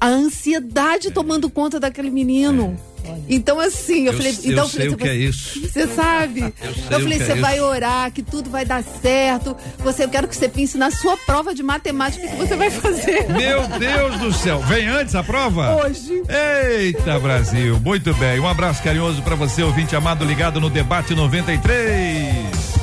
[0.00, 1.10] a ansiedade é.
[1.10, 2.76] tomando conta daquele menino.
[2.76, 2.95] É.
[3.28, 4.32] Então, assim, eu, eu falei.
[4.32, 5.60] Eu então, sei falei, o que é isso.
[5.60, 6.40] Você sabe?
[6.40, 6.50] Eu,
[6.90, 9.56] eu falei, você é vai orar, que tudo vai dar certo.
[9.78, 13.28] Você, eu quero que você pense na sua prova de matemática que você vai fazer.
[13.32, 14.60] Meu Deus do céu.
[14.60, 15.76] Vem antes a prova?
[15.76, 16.22] Hoje.
[16.28, 17.80] Eita, Brasil.
[17.80, 18.40] Muito bem.
[18.40, 22.76] Um abraço carinhoso para você, ouvinte amado, ligado no Debate 93.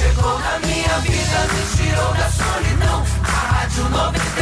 [0.00, 3.04] Chegou na minha vida, me tirou da solidão.
[3.22, 4.39] A Rádio 93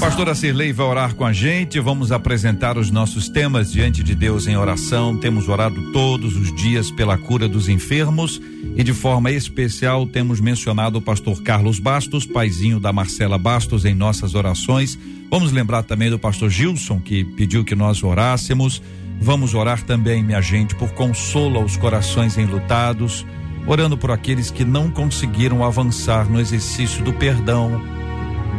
[0.00, 1.80] Pastora Cirlei vai orar com a gente.
[1.80, 5.16] Vamos apresentar os nossos temas diante de Deus em oração.
[5.16, 8.40] Temos orado todos os dias pela cura dos enfermos
[8.76, 13.94] e de forma especial temos mencionado o pastor Carlos Bastos, paizinho da Marcela Bastos em
[13.94, 14.98] nossas orações.
[15.30, 18.82] Vamos lembrar também do pastor Gilson que pediu que nós orássemos.
[19.20, 23.24] Vamos orar também, minha gente, por consolo aos corações enlutados,
[23.66, 27.80] orando por aqueles que não conseguiram avançar no exercício do perdão.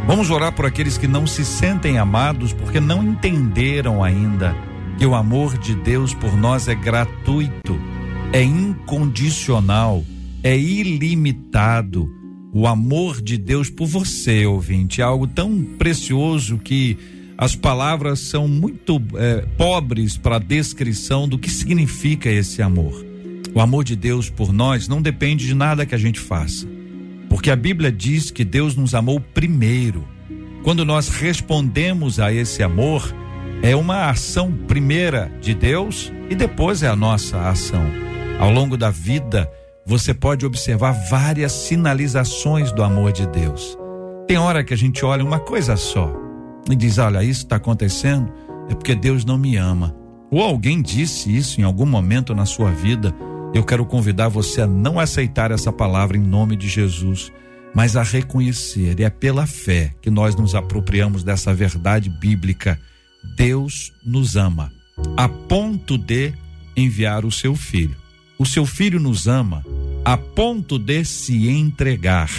[0.08, 4.56] Vamos orar por aqueles que não se sentem amados porque não entenderam ainda
[4.96, 7.78] que o amor de Deus por nós é gratuito,
[8.32, 10.02] é incondicional,
[10.42, 12.10] é ilimitado.
[12.54, 16.96] O amor de Deus por você, ouvinte, é algo tão precioso que
[17.36, 23.04] as palavras são muito é, pobres para a descrição do que significa esse amor.
[23.54, 26.66] O amor de Deus por nós não depende de nada que a gente faça,
[27.28, 30.06] porque a Bíblia diz que Deus nos amou primeiro.
[30.62, 33.14] Quando nós respondemos a esse amor,
[33.62, 37.84] é uma ação primeira de Deus e depois é a nossa ação.
[38.38, 39.50] Ao longo da vida,
[39.84, 43.76] você pode observar várias sinalizações do amor de Deus.
[44.26, 46.12] Tem hora que a gente olha uma coisa só
[46.70, 48.30] e diz: Olha, isso está acontecendo
[48.68, 49.96] é porque Deus não me ama.
[50.30, 53.14] Ou alguém disse isso em algum momento na sua vida.
[53.54, 57.32] Eu quero convidar você a não aceitar essa palavra em nome de Jesus,
[57.74, 59.00] mas a reconhecer.
[59.00, 62.78] E é pela fé que nós nos apropriamos dessa verdade bíblica.
[63.36, 64.72] Deus nos ama
[65.16, 66.32] a ponto de
[66.76, 67.96] enviar o seu filho.
[68.38, 69.64] O seu filho nos ama
[70.04, 72.30] a ponto de se entregar.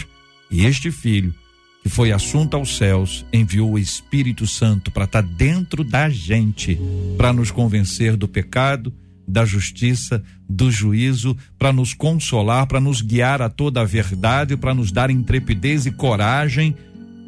[0.49, 1.33] E este filho
[1.81, 6.79] que foi assunto aos céus, enviou o Espírito Santo para estar tá dentro da gente,
[7.17, 8.93] para nos convencer do pecado,
[9.29, 14.73] da justiça, do juízo, para nos consolar, para nos guiar a toda a verdade, para
[14.73, 16.75] nos dar intrepidez e coragem.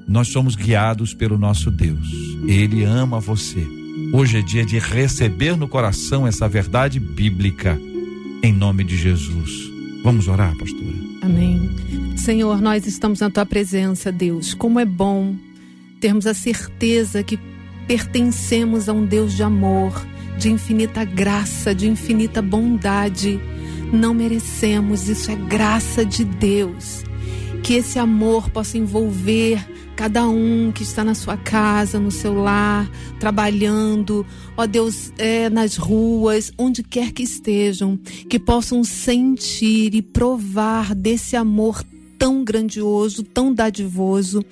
[0.07, 2.07] Nós somos guiados pelo nosso Deus.
[2.47, 3.65] Ele ama você.
[4.11, 7.79] Hoje é dia de receber no coração essa verdade bíblica.
[8.43, 9.71] Em nome de Jesus.
[10.03, 10.95] Vamos orar, pastora.
[11.21, 11.69] Amém.
[12.17, 14.55] Senhor, nós estamos na tua presença, Deus.
[14.55, 15.35] Como é bom
[15.99, 17.39] termos a certeza que
[17.87, 19.93] pertencemos a um Deus de amor,
[20.41, 23.39] de infinita graça, de infinita bondade.
[23.93, 27.03] Não merecemos, isso é graça de Deus.
[27.61, 29.63] Que esse amor possa envolver
[29.95, 32.89] cada um que está na sua casa, no seu lar,
[33.19, 34.25] trabalhando,
[34.57, 41.35] ó Deus, é, nas ruas, onde quer que estejam, que possam sentir e provar desse
[41.35, 41.83] amor
[42.21, 44.45] tão grandioso, tão dadivoso.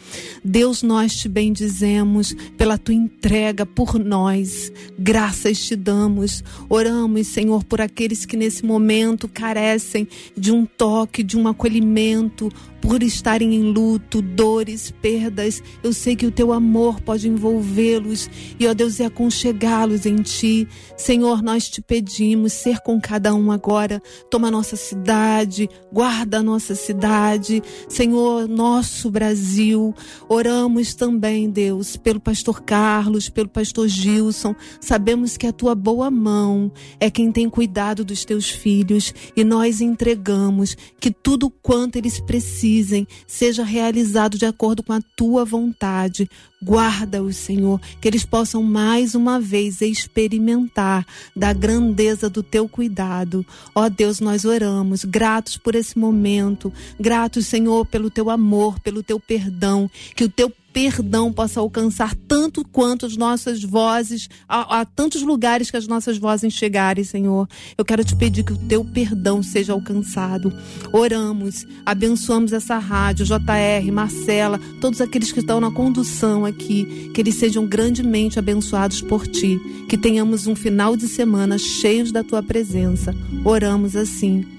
[0.44, 4.72] Deus, nós te bendizemos pela tua entrega por nós.
[4.98, 6.44] Graças te damos.
[6.68, 12.52] Oramos, Senhor, por aqueles que nesse momento carecem de um toque, de um acolhimento,
[12.82, 15.62] por estarem em luto, dores, perdas.
[15.84, 20.68] Eu sei que o teu amor pode envolvê-los e, ó Deus, e aconchegá-los em ti.
[20.98, 24.02] Senhor, nós te pedimos ser com cada um agora.
[24.30, 27.62] Toma nossa cidade, guarda a nossa cidade.
[27.88, 29.94] Senhor, nosso Brasil.
[30.28, 34.56] Oramos também, Deus, pelo pastor Carlos, pelo pastor Gilson.
[34.80, 39.82] Sabemos que a tua boa mão é quem tem cuidado dos teus filhos e nós
[39.82, 46.30] entregamos que tudo quanto eles precisam precisem seja realizado de acordo com a tua vontade.
[46.64, 51.06] Guarda-os, Senhor, que eles possam mais uma vez experimentar
[51.36, 53.46] da grandeza do teu cuidado.
[53.74, 59.20] Ó Deus, nós oramos, gratos por esse momento, gratos, Senhor, pelo teu amor, pelo teu
[59.20, 65.22] perdão, que o teu perdão possa alcançar tanto quanto as nossas vozes, a, a, tantos
[65.22, 67.48] lugares que as nossas vozes chegarem, Senhor.
[67.78, 70.54] Eu quero te pedir que o teu perdão seja alcançado.
[70.92, 77.36] Oramos, abençoamos essa rádio, JR, Marcela, todos aqueles que estão na condução aqui, que eles
[77.36, 83.14] sejam grandemente abençoados por ti, que tenhamos um final de semana cheios da tua presença.
[83.44, 84.59] Oramos assim